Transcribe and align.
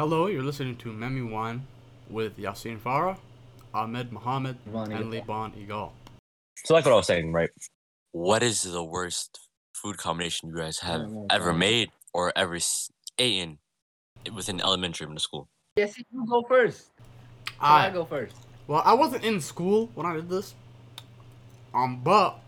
Hello, 0.00 0.28
you're 0.28 0.42
listening 0.42 0.76
to 0.76 0.88
Memi 0.94 1.30
One 1.30 1.66
with 2.08 2.38
Yasin 2.38 2.78
Farah, 2.78 3.18
Ahmed 3.74 4.10
Mohammed, 4.10 4.56
Ron 4.64 4.90
and 4.92 5.12
Eagle. 5.12 5.20
Liban 5.36 5.52
Eagle. 5.60 5.92
So 6.64 6.72
like 6.72 6.86
what 6.86 6.94
I 6.94 6.96
was 6.96 7.06
saying, 7.06 7.34
right? 7.34 7.50
What 8.12 8.42
is 8.42 8.62
the 8.62 8.82
worst 8.82 9.38
food 9.74 9.98
combination 9.98 10.48
you 10.48 10.56
guys 10.56 10.78
have 10.78 11.02
Oh, 11.02 11.26
ever 11.28 11.52
made 11.52 11.90
or 12.14 12.32
ever 12.34 12.54
s- 12.54 12.90
eaten 13.18 13.58
within 14.34 14.62
elementary 14.62 15.06
middle 15.06 15.20
school? 15.20 15.50
Yes, 15.76 15.98
you 15.98 16.26
go 16.26 16.44
first. 16.48 16.88
I 17.60 17.88
I 17.88 17.90
go 17.90 18.06
first. 18.06 18.34
well, 18.68 18.80
I 18.86 18.94
wasn't 18.94 19.22
in 19.22 19.38
school 19.38 19.90
when 19.94 20.06
I 20.06 20.14
did 20.14 20.30
this. 20.30 20.54
Um, 21.74 22.00
but 22.02 22.40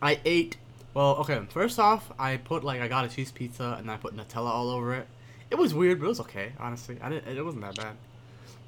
I 0.00 0.20
ate. 0.24 0.58
Well, 0.94 1.16
okay. 1.16 1.44
First 1.48 1.80
off, 1.80 2.12
I 2.20 2.36
put 2.36 2.62
like 2.62 2.80
I 2.80 2.86
got 2.86 3.04
a 3.04 3.08
cheese 3.08 3.32
pizza 3.32 3.74
and 3.80 3.90
I 3.90 3.96
put 3.96 4.16
Nutella 4.16 4.46
all 4.50 4.70
over 4.70 4.94
it. 4.94 5.08
It 5.50 5.54
was 5.56 5.74
weird, 5.74 6.00
but 6.00 6.06
it 6.06 6.08
was 6.08 6.20
okay. 6.20 6.52
Honestly, 6.58 6.98
I 7.02 7.08
didn't. 7.10 7.36
It 7.36 7.42
wasn't 7.44 7.62
that 7.62 7.76
bad. 7.76 7.96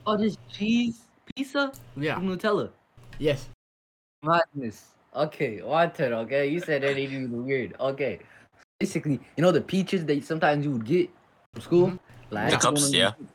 Oh, 0.07 0.17
this 0.17 0.37
cheese 0.53 1.01
pizza 1.35 1.73
Yeah. 1.97 2.19
with 2.19 2.41
Nutella. 2.41 2.71
Yes. 3.19 3.49
Madness. 4.23 4.87
Okay, 5.15 5.63
water. 5.63 6.15
Okay, 6.15 6.49
you 6.49 6.61
said 6.61 6.83
that 6.83 6.91
ain't 6.91 6.99
even 7.13 7.45
weird. 7.47 7.75
Okay, 7.81 8.21
basically, 8.79 9.21
you 9.37 9.43
know 9.43 9.51
the 9.53 9.61
peaches 9.61 10.05
that 10.07 10.25
sometimes 10.25 10.65
you 10.65 10.73
would 10.73 10.85
get 10.85 11.11
from 11.53 11.63
school, 11.63 11.87
Mhm. 11.89 11.99
like 12.31 12.51
The 12.51 12.57
I 12.57 12.61
cups, 12.61 12.93
yeah. 12.93 13.11
them- 13.11 13.29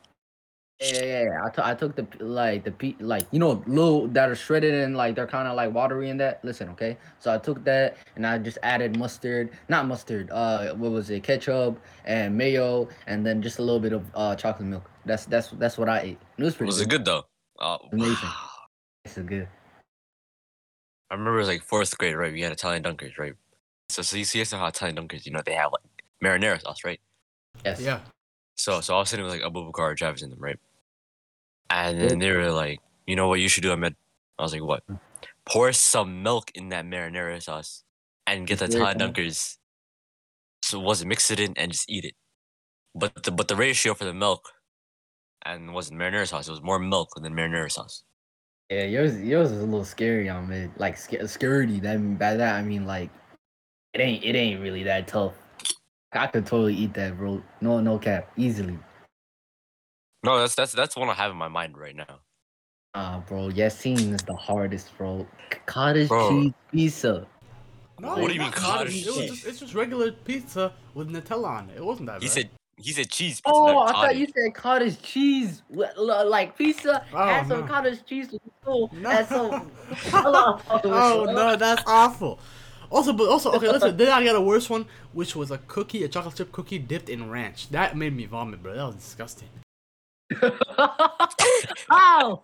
Yeah, 0.80 1.04
yeah, 1.04 1.22
yeah. 1.22 1.64
I 1.64 1.74
took 1.74 1.94
the 1.94 2.06
like 2.18 2.64
the 2.64 2.72
pe 2.72 2.94
like 2.98 3.26
you 3.30 3.38
know 3.38 3.62
little 3.66 4.08
that 4.08 4.28
are 4.28 4.34
shredded 4.34 4.74
and 4.74 4.96
like 4.96 5.14
they're 5.14 5.26
kind 5.26 5.46
of 5.46 5.54
like 5.54 5.72
watery 5.72 6.10
in 6.10 6.16
that. 6.18 6.44
Listen, 6.44 6.68
okay. 6.70 6.96
So 7.20 7.32
I 7.32 7.38
took 7.38 7.64
that 7.64 7.96
and 8.16 8.26
I 8.26 8.38
just 8.38 8.58
added 8.62 8.98
mustard, 8.98 9.50
not 9.68 9.86
mustard. 9.86 10.30
Uh, 10.32 10.74
what 10.74 10.90
was 10.90 11.10
it? 11.10 11.22
Ketchup 11.22 11.78
and 12.04 12.36
mayo, 12.36 12.88
and 13.06 13.24
then 13.24 13.40
just 13.40 13.60
a 13.60 13.62
little 13.62 13.80
bit 13.80 13.92
of 13.92 14.04
uh 14.14 14.34
chocolate 14.34 14.68
milk. 14.68 14.90
That's 15.06 15.26
that's 15.26 15.48
that's 15.50 15.78
what 15.78 15.88
I 15.88 16.00
ate. 16.00 16.18
It 16.38 16.42
was 16.44 16.56
pretty 16.56 16.68
Was 16.68 16.80
it 16.80 16.88
good 16.88 17.04
though? 17.04 17.24
Uh, 17.58 17.78
Amazing. 17.92 18.28
It's 19.04 19.16
good. 19.18 19.48
I 21.10 21.14
remember 21.14 21.36
it 21.36 21.40
was 21.40 21.48
like 21.48 21.62
fourth 21.62 21.96
grade, 21.98 22.16
right? 22.16 22.32
We 22.32 22.40
had 22.40 22.50
Italian 22.50 22.82
dunkers, 22.82 23.16
right? 23.16 23.34
So, 23.90 24.02
so 24.02 24.16
you 24.16 24.24
see 24.24 24.40
us 24.40 24.50
how 24.50 24.66
Italian 24.66 24.96
dunkers, 24.96 25.24
you 25.24 25.32
know, 25.32 25.42
they 25.44 25.52
have 25.52 25.70
like 25.72 26.02
marinara 26.22 26.60
sauce, 26.60 26.84
right? 26.84 27.00
Yes. 27.64 27.80
Yeah. 27.80 28.00
So, 28.56 28.80
so 28.80 28.94
I 28.94 28.98
was 28.98 29.08
sitting 29.08 29.24
with 29.24 29.34
like 29.34 29.42
Abu 29.42 29.64
Bakar 29.64 29.90
and 29.90 29.98
Travis 29.98 30.22
in 30.22 30.30
them, 30.30 30.38
right? 30.38 30.58
And 31.70 32.00
then 32.00 32.18
they 32.18 32.30
were 32.30 32.50
like, 32.50 32.80
you 33.06 33.16
know 33.16 33.28
what 33.28 33.40
you 33.40 33.48
should 33.48 33.62
do, 33.62 33.72
Ahmed? 33.72 33.96
I 34.38 34.42
was 34.42 34.52
like, 34.52 34.62
what? 34.62 34.82
Hmm. 34.88 34.96
Pour 35.46 35.72
some 35.72 36.22
milk 36.22 36.50
in 36.54 36.70
that 36.70 36.86
marinara 36.86 37.42
sauce 37.42 37.84
and 38.26 38.46
get 38.46 38.58
the 38.58 38.68
cool. 38.68 38.78
dunkers. 38.78 39.56
So 40.62 40.80
was 40.80 41.02
it 41.02 41.06
mix 41.06 41.30
it 41.30 41.40
in 41.40 41.52
and 41.56 41.72
just 41.72 41.90
eat 41.90 42.04
it? 42.04 42.14
But 42.94 43.24
the 43.24 43.30
but 43.30 43.48
the 43.48 43.56
ratio 43.56 43.94
for 43.94 44.04
the 44.04 44.14
milk 44.14 44.48
and 45.44 45.74
wasn't 45.74 46.00
marinara 46.00 46.26
sauce. 46.26 46.48
It 46.48 46.52
was 46.52 46.62
more 46.62 46.78
milk 46.78 47.10
than 47.20 47.34
marinara 47.34 47.70
sauce. 47.70 48.04
Yeah, 48.70 48.84
yours 48.84 49.20
yours 49.20 49.50
is 49.50 49.60
a 49.60 49.66
little 49.66 49.84
scary 49.84 50.28
on 50.28 50.48
me. 50.48 50.70
Like 50.78 50.96
scaredy. 50.96 51.82
That 51.82 52.18
by 52.18 52.34
that 52.34 52.54
I 52.54 52.62
mean 52.62 52.86
like 52.86 53.10
it 53.92 54.00
ain't 54.00 54.24
it 54.24 54.34
ain't 54.34 54.60
really 54.60 54.84
that 54.84 55.06
tough. 55.06 55.34
I 56.14 56.26
could 56.28 56.46
totally 56.46 56.74
eat 56.74 56.94
that, 56.94 57.16
bro. 57.16 57.42
No 57.60 57.80
no 57.80 57.98
cap, 57.98 58.30
easily. 58.36 58.78
No, 60.22 60.38
that's 60.38 60.54
that's 60.54 60.72
that's 60.72 60.96
one 60.96 61.08
I 61.08 61.14
have 61.14 61.30
in 61.30 61.36
my 61.36 61.48
mind 61.48 61.76
right 61.76 61.94
now. 61.96 62.20
Ah, 62.94 63.22
bro, 63.26 63.48
Yasin 63.48 64.14
is 64.14 64.22
the 64.22 64.34
hardest, 64.36 64.96
bro. 64.96 65.26
Cottage 65.66 66.08
Bro. 66.08 66.28
cheese 66.28 66.52
pizza. 66.70 67.26
No, 67.98 68.08
What 68.16 68.28
do 68.28 68.34
you 68.34 68.40
mean 68.40 68.52
cottage? 68.52 69.02
cottage 69.02 69.06
It 69.06 69.06
was 69.08 69.16
cheese? 69.16 69.30
just 69.30 69.46
it's 69.46 69.58
just 69.60 69.74
regular 69.74 70.12
pizza 70.12 70.72
with 70.94 71.08
Nutella 71.10 71.48
on 71.48 71.70
it. 71.70 71.76
It 71.78 71.84
wasn't 71.84 72.06
that 72.06 72.14
bad. 72.20 72.22
He 72.22 72.28
said 72.28 72.50
he 72.76 72.92
said 72.92 73.10
cheese. 73.10 73.40
pizza, 73.40 73.50
Oh, 73.52 73.72
not 73.72 73.88
I 73.88 73.92
thought 73.92 74.16
you 74.16 74.26
said 74.26 74.54
cottage 74.54 75.02
cheese, 75.02 75.62
Li- 75.70 75.86
li- 75.96 76.24
like 76.24 76.56
pizza. 76.56 77.04
Oh, 77.12 77.18
add 77.18 77.46
some 77.48 77.60
no. 77.60 77.66
cottage 77.66 78.04
cheese 78.04 78.30
with 78.32 78.42
cool. 78.64 78.90
No. 78.92 79.10
Add 79.10 79.28
some. 79.28 79.70
Hello. 79.90 80.60
oh 80.84 81.24
no, 81.28 81.56
that's 81.56 81.82
awful. 81.86 82.38
Also, 82.94 83.12
but 83.12 83.28
also, 83.28 83.50
okay, 83.52 83.68
listen. 83.68 83.96
Then 83.98 84.08
I 84.12 84.24
got 84.24 84.36
a 84.36 84.40
worse 84.40 84.70
one, 84.70 84.86
which 85.12 85.34
was 85.34 85.50
a 85.50 85.58
cookie, 85.58 86.04
a 86.04 86.08
chocolate 86.08 86.36
chip 86.36 86.52
cookie 86.52 86.78
dipped 86.78 87.08
in 87.08 87.28
ranch. 87.28 87.68
That 87.70 87.96
made 87.96 88.14
me 88.14 88.24
vomit, 88.26 88.62
bro. 88.62 88.74
That 88.76 88.86
was 88.86 88.94
disgusting. 88.96 89.48
How? 91.90 92.42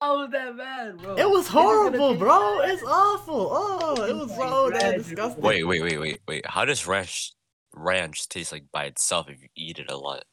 How 0.00 0.18
was 0.18 0.30
that 0.32 0.56
bad, 0.56 0.98
bro? 0.98 1.14
It 1.16 1.28
was 1.30 1.42
This 1.44 1.48
is 1.48 1.52
gonna 1.52 1.68
horrible, 1.68 2.14
bro. 2.16 2.58
bad. 2.58 2.70
It's 2.70 2.82
awful. 2.82 3.48
Oh, 3.52 4.04
it 4.04 4.14
was 4.14 4.34
so 4.34 4.64
Like 4.66 4.80
damn 4.80 4.98
disgusting. 4.98 5.42
Wait, 5.42 5.64
wait, 5.64 5.82
wait, 5.82 5.98
wait, 6.00 6.20
wait. 6.26 6.46
How 6.46 6.64
does 6.64 6.86
ranch 6.86 7.32
ranch 7.74 8.28
taste 8.28 8.52
like 8.52 8.64
by 8.72 8.84
itself 8.86 9.30
if 9.30 9.40
you 9.42 9.48
eat 9.56 9.78
it 9.78 9.90
a 9.90 9.96
lot? 9.96 10.24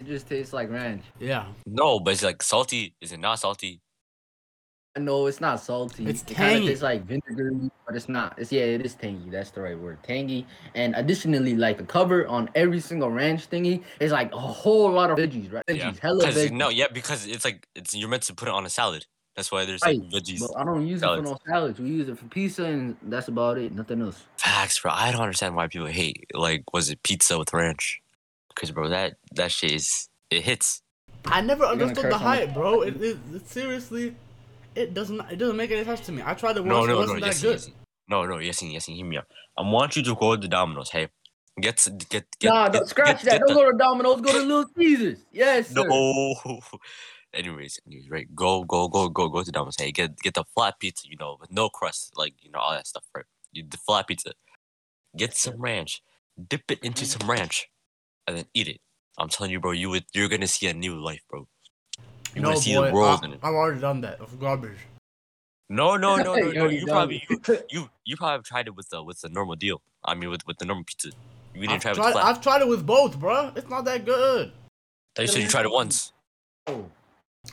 It 0.00 0.06
just 0.06 0.28
tastes 0.28 0.52
like 0.52 0.70
ranch. 0.70 1.02
Yeah, 1.18 1.46
No, 1.66 1.98
but 2.00 2.12
it's 2.12 2.22
like 2.22 2.42
salty. 2.42 2.94
Is 3.00 3.12
it 3.12 3.18
not 3.18 3.40
salty? 3.40 3.80
No, 4.98 5.26
it's 5.26 5.40
not 5.40 5.60
salty. 5.60 6.06
It's 6.06 6.22
it 6.22 6.34
kinda 6.34 6.52
tangy. 6.52 6.66
tastes 6.68 6.82
like 6.82 7.04
vinegar, 7.04 7.50
but 7.86 7.96
it's 7.96 8.08
not. 8.08 8.38
It's 8.38 8.52
yeah, 8.52 8.62
it 8.62 8.84
is 8.84 8.94
tangy. 8.94 9.30
That's 9.30 9.50
the 9.50 9.60
right 9.62 9.78
word, 9.78 9.98
tangy. 10.02 10.46
And 10.74 10.94
additionally, 10.96 11.56
like 11.56 11.78
the 11.78 11.84
cover 11.84 12.26
on 12.26 12.50
every 12.54 12.80
single 12.80 13.10
ranch 13.10 13.48
thingy 13.50 13.82
is 14.00 14.12
like 14.12 14.32
a 14.32 14.38
whole 14.38 14.90
lot 14.92 15.10
of 15.10 15.18
veggies, 15.18 15.52
right? 15.52 15.64
Veggies, 15.66 15.78
Yeah. 15.78 15.92
hella 16.02 16.26
veggies. 16.26 16.52
no, 16.52 16.68
yeah, 16.68 16.86
because 16.92 17.26
it's 17.26 17.44
like 17.44 17.66
it's 17.74 17.94
you're 17.94 18.08
meant 18.08 18.24
to 18.24 18.34
put 18.34 18.48
it 18.48 18.54
on 18.54 18.66
a 18.66 18.70
salad. 18.70 19.06
That's 19.36 19.52
why 19.52 19.64
there's 19.66 19.82
Right, 19.82 20.00
like 20.00 20.10
veggies. 20.10 20.40
But 20.40 20.60
I 20.60 20.64
don't 20.64 20.86
use 20.86 21.00
salads. 21.00 21.20
it 21.20 21.24
for 21.24 21.30
no 21.30 21.38
salads. 21.52 21.78
We 21.78 21.90
use 21.90 22.08
it 22.08 22.18
for 22.18 22.24
pizza, 22.26 22.64
and 22.64 22.96
that's 23.04 23.28
about 23.28 23.56
it. 23.58 23.72
Nothing 23.72 24.02
else. 24.02 24.24
Facts, 24.36 24.80
bro. 24.80 24.90
I 24.92 25.12
don't 25.12 25.20
understand 25.22 25.54
why 25.54 25.68
people 25.68 25.86
hate 25.86 26.26
like 26.34 26.64
was 26.72 26.90
it 26.90 27.02
pizza 27.04 27.38
with 27.38 27.52
ranch? 27.52 28.00
Because 28.48 28.72
bro, 28.72 28.88
that 28.88 29.14
that 29.36 29.52
shit 29.52 29.70
is 29.70 30.08
it 30.30 30.42
hits. 30.42 30.82
I 31.26 31.40
never 31.40 31.64
understood 31.64 32.10
the 32.10 32.18
hype, 32.18 32.54
bro. 32.54 32.82
It, 32.82 33.00
it, 33.02 33.18
it 33.34 33.48
seriously, 33.48 34.16
it 34.78 34.94
doesn't. 34.94 35.20
It 35.30 35.36
doesn't 35.36 35.56
make 35.56 35.70
any 35.70 35.84
sense 35.84 36.00
to 36.00 36.12
me. 36.12 36.22
I 36.24 36.34
tried 36.34 36.56
it 36.56 36.64
once. 36.64 36.70
No, 36.70 36.86
no, 36.86 36.92
no, 36.92 36.98
wasn't 36.98 37.20
that 37.20 37.26
yes, 37.26 37.42
good. 37.42 37.52
yes, 37.52 37.70
no, 38.08 38.24
no, 38.24 38.38
yes, 38.38 38.62
yes, 38.62 38.86
hear 38.86 39.04
me 39.04 39.18
out. 39.18 39.26
I 39.56 39.62
want 39.62 39.96
you 39.96 40.02
to 40.04 40.14
go 40.14 40.36
to 40.36 40.48
Domino's. 40.48 40.90
Hey, 40.90 41.08
get 41.60 41.86
get 42.08 42.26
get. 42.38 42.48
nah, 42.48 42.64
get, 42.68 42.72
don't 42.72 42.88
scratch 42.88 43.22
get, 43.22 43.24
that. 43.24 43.30
Get 43.32 43.40
Don't 43.40 43.48
the, 43.48 43.62
go 43.62 43.70
to 43.72 43.76
Domino's. 43.76 44.20
Go 44.20 44.32
to 44.32 44.38
Little 44.38 44.66
Caesars. 44.76 45.18
Yes, 45.32 45.68
sir. 45.68 45.86
no. 45.86 46.34
anyways, 47.34 47.80
anyways, 47.86 48.10
right? 48.10 48.34
Go, 48.34 48.64
go, 48.64 48.88
go, 48.88 49.08
go, 49.08 49.28
go 49.28 49.42
to 49.42 49.50
Domino's. 49.50 49.76
Hey, 49.78 49.92
get 49.92 50.18
get 50.20 50.34
the 50.34 50.44
flat 50.54 50.78
pizza, 50.78 51.08
you 51.08 51.16
know, 51.18 51.36
with 51.40 51.50
no 51.50 51.68
crust, 51.68 52.12
like 52.16 52.34
you 52.40 52.50
know 52.50 52.58
all 52.58 52.72
that 52.72 52.86
stuff, 52.86 53.04
right? 53.14 53.24
You, 53.52 53.64
the 53.68 53.78
flat 53.78 54.06
pizza. 54.06 54.32
Get 55.16 55.34
some 55.34 55.56
ranch, 55.56 56.02
dip 56.48 56.70
it 56.70 56.80
into 56.82 57.04
some 57.04 57.28
ranch, 57.28 57.68
and 58.26 58.36
then 58.36 58.44
eat 58.54 58.68
it. 58.68 58.80
I'm 59.18 59.28
telling 59.28 59.50
you, 59.50 59.58
bro, 59.58 59.72
you 59.72 59.90
would 59.90 60.04
you're 60.12 60.28
gonna 60.28 60.46
see 60.46 60.68
a 60.68 60.74
new 60.74 60.94
life, 60.94 61.22
bro. 61.28 61.48
You're 62.34 62.42
no, 62.42 62.50
gonna 62.50 62.60
see 62.60 62.74
boy, 62.74 62.86
the 62.86 62.92
world 62.92 63.20
I, 63.22 63.26
in 63.26 63.32
it. 63.34 63.40
I've 63.42 63.54
already 63.54 63.80
done 63.80 64.00
that. 64.02 64.20
Of 64.20 64.38
garbage. 64.38 64.78
No, 65.68 65.96
no, 65.96 66.16
no, 66.16 66.34
no, 66.34 66.36
You 66.36 66.54
no. 66.54 66.66
You 66.66 66.86
probably 66.86 67.24
you, 67.28 67.40
you 67.70 67.90
you 68.04 68.16
probably 68.16 68.42
tried 68.42 68.66
it 68.66 68.76
with 68.76 68.88
the 68.90 69.02
with 69.02 69.20
the 69.20 69.28
normal 69.28 69.56
deal. 69.56 69.80
I 70.04 70.14
mean, 70.14 70.30
with 70.30 70.46
with 70.46 70.58
the 70.58 70.64
normal 70.64 70.84
pizza. 70.84 71.10
You 71.54 71.62
didn't 71.62 71.74
I've 71.74 71.82
try 71.82 71.90
it 71.90 71.94
with 71.94 72.02
tried, 72.02 72.12
flat. 72.12 72.24
I've 72.24 72.40
tried 72.40 72.62
it 72.62 72.68
with 72.68 72.86
both, 72.86 73.18
bro. 73.18 73.52
It's 73.56 73.68
not 73.68 73.84
that 73.86 74.04
good. 74.04 74.52
Thought 75.14 75.22
you 75.22 75.28
said 75.28 75.42
you 75.42 75.48
tried 75.48 75.64
it 75.64 75.72
once. 75.72 76.12
Oh. 76.66 76.86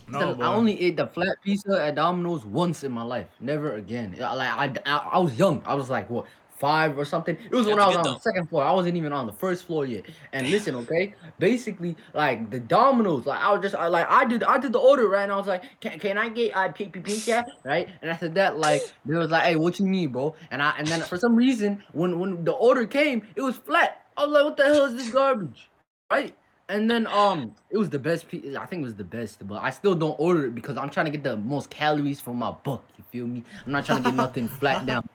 No, 0.07 0.35
I 0.41 0.53
only 0.53 0.79
ate 0.81 0.97
the 0.97 1.07
flat 1.07 1.37
pizza 1.43 1.81
at 1.81 1.95
Domino's 1.95 2.45
once 2.45 2.83
in 2.83 2.91
my 2.91 3.03
life. 3.03 3.27
Never 3.39 3.75
again. 3.75 4.15
Like 4.19 4.49
I, 4.49 4.71
I, 4.85 4.97
I 5.13 5.19
was 5.19 5.33
young. 5.35 5.61
I 5.65 5.73
was 5.73 5.89
like 5.89 6.09
what 6.09 6.25
five 6.57 6.97
or 6.97 7.05
something. 7.05 7.35
It 7.35 7.51
was 7.51 7.67
Yeah, 7.67 7.73
when 7.73 7.79
I 7.81 7.87
was 7.87 7.95
on 7.97 8.03
though. 8.03 8.13
the 8.13 8.19
second 8.19 8.47
floor. 8.49 8.63
I 8.63 8.71
wasn't 8.71 8.97
even 8.97 9.11
on 9.13 9.25
the 9.25 9.33
first 9.33 9.65
floor 9.65 9.85
yet. 9.85 10.05
And 10.33 10.49
listen, 10.49 10.75
okay, 10.75 11.13
basically 11.39 11.95
like 12.13 12.49
the 12.49 12.59
Domino's, 12.59 13.25
Like 13.25 13.39
I 13.41 13.51
was 13.53 13.61
just 13.61 13.75
I, 13.75 13.87
like 13.87 14.07
I 14.09 14.25
did 14.25 14.43
I 14.43 14.57
did 14.57 14.73
the 14.73 14.79
order 14.79 15.07
right. 15.07 15.23
And 15.23 15.31
I 15.31 15.37
was 15.37 15.47
like, 15.47 15.63
can, 15.81 15.99
can 15.99 16.17
I 16.17 16.29
get 16.29 16.55
uh, 16.55 16.69
pink 16.71 16.93
pink 16.93 17.05
pizza 17.05 17.45
right? 17.63 17.89
And 18.01 18.09
after 18.09 18.29
that, 18.29 18.57
like 18.57 18.81
they 19.05 19.15
was 19.15 19.31
like, 19.31 19.43
hey, 19.43 19.55
what 19.55 19.79
you 19.79 19.87
need, 19.87 20.13
bro? 20.13 20.35
And 20.51 20.61
I 20.61 20.73
and 20.77 20.87
then 20.87 21.01
for 21.01 21.17
some 21.17 21.35
reason 21.35 21.83
when 21.93 22.19
when 22.19 22.43
the 22.45 22.53
order 22.53 22.85
came, 22.87 23.27
it 23.35 23.41
was 23.41 23.55
flat. 23.57 24.01
I 24.17 24.25
was 24.25 24.31
like, 24.33 24.43
what 24.45 24.57
the 24.57 24.63
hell 24.63 24.85
is 24.85 24.95
this 24.95 25.09
garbage, 25.09 25.69
right? 26.09 26.35
And 26.67 26.89
then 26.89 27.05
um, 27.07 27.53
it 27.69 27.77
was 27.77 27.89
the 27.91 27.99
best. 27.99 28.27
Pe- 28.27 28.55
I 28.55 28.65
think 28.65 28.81
it 28.81 28.85
was 28.85 28.95
the 28.95 29.03
best, 29.03 29.45
but 29.47 29.61
I 29.61 29.69
still 29.69 29.93
don't 29.93 30.15
order 30.19 30.47
it 30.47 30.55
because 30.55 30.77
I'm 30.77 30.89
trying 30.89 31.05
to 31.05 31.11
get 31.11 31.23
the 31.23 31.37
most 31.37 31.69
calories 31.69 32.19
for 32.19 32.33
my 32.33 32.51
buck. 32.51 32.83
You 32.97 33.03
feel 33.11 33.27
me? 33.27 33.43
I'm 33.65 33.71
not 33.71 33.85
trying 33.85 34.01
to 34.01 34.09
get 34.09 34.15
nothing 34.15 34.47
flat 34.59 34.85
down. 34.85 35.07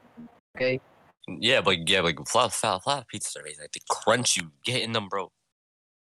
Okay. 0.57 0.81
Yeah, 1.41 1.61
but 1.61 1.89
yeah, 1.89 2.01
like 2.01 2.19
flat 2.29 2.53
flat 2.53 2.83
flat 2.83 3.07
pizzas 3.13 3.37
are 3.37 3.41
amazing. 3.41 3.63
Like 3.63 3.73
the 3.73 3.81
crunch 3.89 4.37
you 4.37 4.51
get 4.65 4.83
in 4.83 4.93
them, 4.93 5.09
bro. 5.09 5.31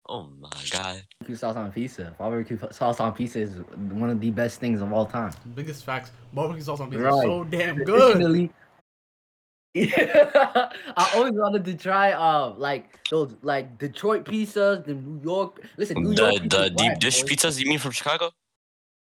Oh 0.08 0.24
my 0.40 0.50
god. 0.72 1.04
Barbecue 1.20 1.36
sauce 1.36 1.56
on 1.56 1.72
pizza. 1.72 2.16
Barbecue 2.18 2.58
sauce 2.72 3.00
on 3.00 3.14
pizza 3.14 3.40
is 3.42 3.56
one 3.92 4.10
of 4.10 4.20
the 4.20 4.32
best 4.32 4.60
things 4.60 4.82
of 4.82 4.92
all 4.92 5.06
time. 5.06 5.32
Biggest 5.54 5.86
facts. 5.86 6.12
Barbecue 6.34 6.64
sauce 6.64 6.80
on 6.80 6.90
pizza 6.90 7.04
Right. 7.04 7.14
is 7.18 7.22
so 7.24 7.44
damn 7.44 7.76
good. 7.84 8.50
Yeah, 9.76 10.72
I 10.98 11.12
always 11.16 11.34
wanted 11.34 11.64
to 11.66 11.76
try 11.76 12.12
uh 12.14 12.54
like 12.58 13.08
those 13.10 13.36
like 13.44 13.78
Detroit 13.78 14.26
pizzas, 14.26 14.84
the 14.84 14.96
New 14.96 15.22
York. 15.24 15.62
Listen, 15.78 16.02
New 16.02 16.14
York 16.14 16.34
The 16.36 16.40
pizza 16.42 16.58
the 16.64 16.70
deep 16.72 16.80
whack, 16.92 17.00
dish 17.00 17.22
boy. 17.22 17.28
pizzas 17.28 17.60
you 17.60 17.68
mean 17.70 17.78
from 17.78 17.92
Chicago? 17.92 18.32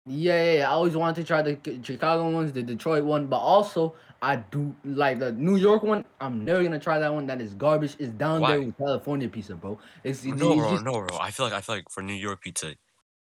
Yeah, 0.07 0.43
yeah, 0.43 0.53
yeah. 0.59 0.69
I 0.69 0.73
always 0.73 0.95
wanted 0.95 1.15
to 1.21 1.23
try 1.23 1.41
the 1.43 1.57
Chicago 1.83 2.29
ones, 2.31 2.51
the 2.51 2.63
Detroit 2.63 3.03
one, 3.03 3.27
but 3.27 3.37
also 3.37 3.93
I 4.25 4.37
do 4.37 4.75
like 4.83 5.19
the 5.19 5.31
New 5.33 5.55
York 5.55 5.83
one. 5.83 6.03
I'm 6.19 6.43
never 6.43 6.63
gonna 6.63 6.79
try 6.79 6.97
that 6.97 7.13
one. 7.13 7.27
That 7.27 7.41
is 7.41 7.53
garbage. 7.53 7.95
It's 7.99 8.09
down 8.11 8.41
there 8.41 8.59
Why? 8.59 8.65
with 8.65 8.75
California 8.75 9.29
pizza, 9.29 9.53
bro. 9.53 9.77
It's, 10.03 10.25
it's, 10.25 10.35
No, 10.41 10.53
it's 10.53 10.61
bro, 10.61 10.71
just 10.71 10.83
no, 10.83 10.91
bro. 10.93 11.17
I 11.21 11.29
feel 11.29 11.45
like 11.45 11.53
I 11.53 11.61
feel 11.61 11.75
like 11.75 11.89
for 11.91 12.01
New 12.01 12.15
York 12.15 12.41
pizza, 12.41 12.73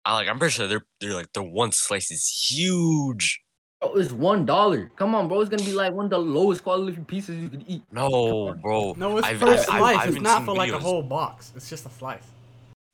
I 0.05 0.15
like. 0.15 0.29
I'm 0.29 0.39
pretty 0.39 0.53
sure 0.53 0.69
they're 0.69 0.87
they're 1.01 1.13
like 1.15 1.33
their 1.33 1.43
one 1.43 1.73
slice 1.73 2.13
is 2.13 2.25
huge. 2.29 3.43
bro, 3.81 3.95
it's 3.95 4.13
one 4.13 4.47
dollar. 4.47 4.93
Come 4.95 5.17
on, 5.17 5.27
bro. 5.27 5.41
It's 5.41 5.51
gonna 5.51 5.65
be 5.65 5.73
like 5.73 5.93
one 5.93 6.05
of 6.05 6.11
the 6.13 6.19
lowest 6.21 6.63
quality 6.63 6.97
pizzas 6.99 7.43
you 7.43 7.49
can 7.49 7.65
eat. 7.67 7.83
No, 7.91 8.55
bro. 8.63 8.95
No, 8.97 9.19
it's 9.19 9.27
I've- 9.27 9.41
per 9.41 9.47
I've- 9.47 9.59
I've- 9.59 9.65
slice. 9.65 9.97
I've 9.99 10.07
it's 10.07 10.15
been 10.15 10.23
not 10.23 10.37
seeing 10.37 10.47
for 10.47 10.55
like 10.55 10.73
a 10.73 10.79
whole 10.79 11.03
box. 11.03 11.53
It's 11.57 11.69
just 11.69 11.85
a 11.85 11.91
slice. 11.91 12.23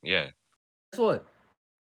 Yeah. 0.02 0.31
Guess 0.94 0.99
what? 1.00 1.26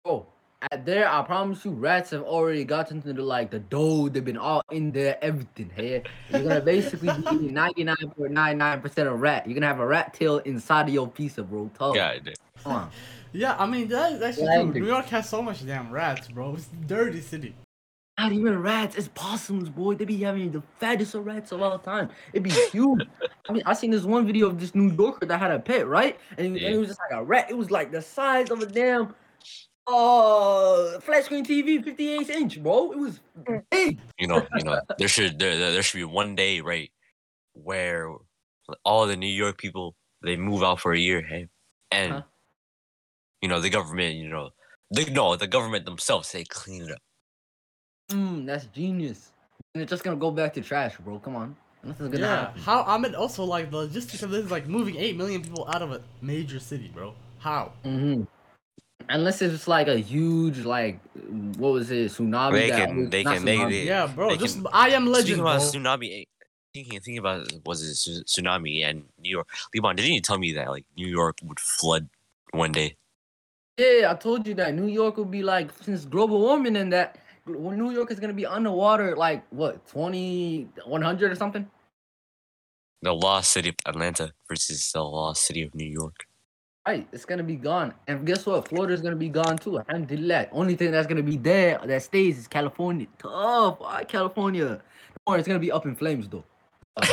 Bro, 0.03 0.15
at 0.21 0.38
there, 0.83 1.07
I 1.09 1.21
promise 1.23 1.63
you, 1.63 1.71
rats 1.71 2.09
have 2.11 2.23
already 2.23 2.63
gotten 2.65 3.01
to 3.03 3.13
the 3.13 3.21
like 3.21 3.49
the 3.49 3.59
dough. 3.59 4.09
They've 4.09 4.23
been 4.23 4.37
all 4.37 4.61
in 4.71 4.91
there, 4.91 5.17
everything. 5.21 5.71
Hey, 5.75 6.03
you're 6.29 6.43
gonna 6.43 6.61
basically 6.61 7.09
be 7.09 7.19
eating 7.31 7.53
99.99% 7.53 9.11
of 9.13 9.21
rat. 9.21 9.47
You're 9.47 9.53
gonna 9.55 9.67
have 9.67 9.79
a 9.79 9.87
rat 9.87 10.13
tail 10.13 10.39
inside 10.39 10.87
of 10.89 10.93
your 10.93 11.07
pizza, 11.07 11.43
bro. 11.43 11.69
Tough. 11.77 11.95
Yeah. 11.95 12.09
I 12.09 12.19
did. 12.19 12.37
Come 12.63 12.71
on. 12.73 12.91
Yeah, 13.31 13.55
I 13.59 13.67
mean 13.67 13.87
that, 13.89 14.19
that's 14.19 14.37
true. 14.37 14.47
Blended. 14.47 14.81
New 14.81 14.87
York 14.87 15.05
has 15.09 15.29
so 15.29 15.39
much 15.39 15.63
damn 15.63 15.91
rats, 15.91 16.27
bro. 16.29 16.55
It's 16.55 16.65
a 16.73 16.83
dirty 16.87 17.21
city. 17.21 17.53
Not 18.17 18.31
even 18.31 18.59
rats, 18.59 18.95
it's 18.95 19.07
possums, 19.09 19.69
boy. 19.69 19.93
They 19.93 20.05
be 20.05 20.17
having 20.17 20.51
the 20.51 20.63
fattest 20.79 21.13
of 21.13 21.27
rats 21.27 21.51
of 21.51 21.61
all 21.61 21.77
time. 21.77 22.09
It'd 22.33 22.41
be 22.41 22.49
huge. 22.49 23.03
I 23.47 23.53
mean, 23.53 23.61
I 23.67 23.73
seen 23.73 23.91
this 23.91 24.01
one 24.03 24.25
video 24.25 24.47
of 24.47 24.59
this 24.59 24.73
New 24.73 24.91
Yorker 24.91 25.27
that 25.27 25.37
had 25.37 25.51
a 25.51 25.59
pet, 25.59 25.87
right? 25.87 26.19
And, 26.39 26.57
he- 26.57 26.65
and 26.65 26.73
it 26.73 26.77
was 26.79 26.87
just 26.87 26.99
like 26.99 27.19
a 27.19 27.23
rat. 27.23 27.51
It 27.51 27.55
was 27.55 27.69
like 27.69 27.91
the 27.91 28.01
size 28.01 28.49
of 28.49 28.61
a 28.61 28.65
damn 28.65 29.13
uh 29.89 30.99
flat 30.99 31.25
screen 31.25 31.43
TV, 31.45 31.83
58 31.83 32.29
inch, 32.29 32.61
bro. 32.61 32.91
It 32.91 32.99
was 32.99 33.19
big. 33.71 33.99
You 34.17 34.27
know. 34.27 34.45
You 34.55 34.63
know. 34.63 34.79
There 34.97 35.07
should 35.07 35.39
there 35.39 35.57
there 35.57 35.71
there 35.71 35.81
should 35.83 35.97
be 35.97 36.03
one 36.03 36.35
day 36.35 36.61
right 36.61 36.91
where 37.53 38.13
all 38.85 39.07
the 39.07 39.17
New 39.17 39.27
York 39.27 39.57
people 39.57 39.95
they 40.21 40.35
move 40.35 40.63
out 40.63 40.79
for 40.79 40.93
a 40.93 40.99
year, 40.99 41.21
hey, 41.21 41.47
and 41.91 42.13
Huh? 42.13 42.21
you 43.41 43.49
know 43.49 43.59
the 43.59 43.69
government, 43.69 44.15
you 44.15 44.29
know, 44.29 44.49
they 44.93 45.05
no 45.05 45.35
the 45.35 45.47
government 45.47 45.85
themselves 45.85 46.31
they 46.31 46.43
clean 46.43 46.83
it 46.83 46.91
up. 46.91 47.01
Mm, 48.11 48.45
that's 48.45 48.65
genius. 48.65 49.31
And 49.73 49.81
it's 49.83 49.89
just 49.89 50.03
gonna 50.03 50.17
go 50.17 50.31
back 50.31 50.53
to 50.55 50.61
trash, 50.61 50.97
bro. 50.97 51.19
Come 51.19 51.35
on. 51.35 51.55
Nothing's 51.83 52.11
gonna 52.11 52.25
Yeah. 52.25 52.35
happen. 52.45 52.61
How? 52.61 52.83
I 52.83 52.97
mean, 52.97 53.15
also 53.15 53.43
like 53.43 53.71
the 53.71 53.77
logistics 53.77 54.23
of 54.23 54.31
this, 54.31 54.45
is 54.45 54.51
like 54.51 54.67
moving 54.67 54.97
eight 54.97 55.15
million 55.15 55.41
people 55.41 55.67
out 55.69 55.81
of 55.81 55.91
a 55.91 56.01
major 56.21 56.59
city, 56.59 56.91
bro. 56.93 57.13
How? 57.39 57.71
hmm 57.83 58.23
Unless 59.11 59.41
it's 59.41 59.67
like 59.67 59.87
a 59.87 59.97
huge, 59.97 60.59
like, 60.59 60.99
what 61.57 61.71
was 61.73 61.89
it, 61.89 62.11
tsunaami? 62.11 62.51
They 62.53 62.69
that 62.69 62.87
can- 62.87 63.09
they 63.09 63.23
can- 63.23 63.43
they- 63.45 63.57
tsunami. 63.57 63.69
they- 63.71 63.87
Yeah, 63.87 64.05
bro. 64.07 64.29
they 64.29 64.37
Just 64.37 64.57
can- 64.57 64.67
I 64.71 64.89
am 64.89 65.03
Speaking 65.07 65.11
legend, 65.13 65.41
about 65.41 65.59
bro. 65.59 65.69
tsunami, 65.81 66.21
eh, 66.21 66.25
thinking 66.73 66.91
thinking 66.99 67.17
about 67.17 67.51
was 67.65 67.81
it 67.81 67.95
tsunami 68.27 68.83
and 68.83 69.05
New 69.17 69.29
York? 69.31 69.47
Liban, 69.73 69.95
didn't 69.95 70.13
you 70.13 70.21
tell 70.21 70.37
me 70.37 70.53
that 70.53 70.69
like 70.69 70.85
New 70.95 71.07
York 71.07 71.37
would 71.43 71.59
flood 71.59 72.07
one 72.51 72.71
day? 72.71 72.97
Yeah, 73.79 74.11
I 74.11 74.15
told 74.15 74.45
you 74.45 74.53
that 74.55 74.75
New 74.75 74.87
York 74.87 75.17
would 75.17 75.31
be 75.31 75.41
like 75.41 75.71
since 75.81 76.05
global 76.05 76.39
warming 76.41 76.75
and 76.75 76.93
that 76.93 77.17
New 77.47 77.89
York 77.91 78.11
is 78.11 78.19
gonna 78.19 78.33
be 78.33 78.45
underwater 78.45 79.15
like 79.15 79.43
what 79.49 79.87
20, 79.87 80.67
100 80.85 81.31
or 81.31 81.35
something. 81.35 81.65
The 83.01 83.13
lost 83.13 83.49
city 83.51 83.69
of 83.69 83.75
Atlanta 83.87 84.33
versus 84.47 84.91
the 84.91 85.01
lost 85.03 85.45
city 85.45 85.63
of 85.63 85.73
New 85.73 85.87
York. 85.89 86.27
Right, 86.89 87.07
it's 87.11 87.23
gonna 87.23 87.43
be 87.43 87.55
gone. 87.55 87.93
And 88.07 88.25
guess 88.25 88.47
what? 88.47 88.67
Florida's 88.67 88.99
gonna 88.99 89.15
be 89.15 89.29
gone 89.29 89.59
too. 89.59 89.77
Alhamdulillah. 89.77 90.47
Only 90.51 90.75
thing 90.75 90.89
that's 90.89 91.05
gonna 91.05 91.21
be 91.21 91.37
there 91.37 91.79
that 91.85 92.01
stays 92.01 92.39
is 92.39 92.47
California. 92.47 93.05
Tough, 93.19 93.77
ah, 93.79 94.01
California. 94.07 94.81
Don't 95.27 95.37
it's 95.37 95.47
gonna 95.47 95.59
be 95.59 95.71
up 95.71 95.85
in 95.85 95.95
flames 95.95 96.27
though. 96.27 96.43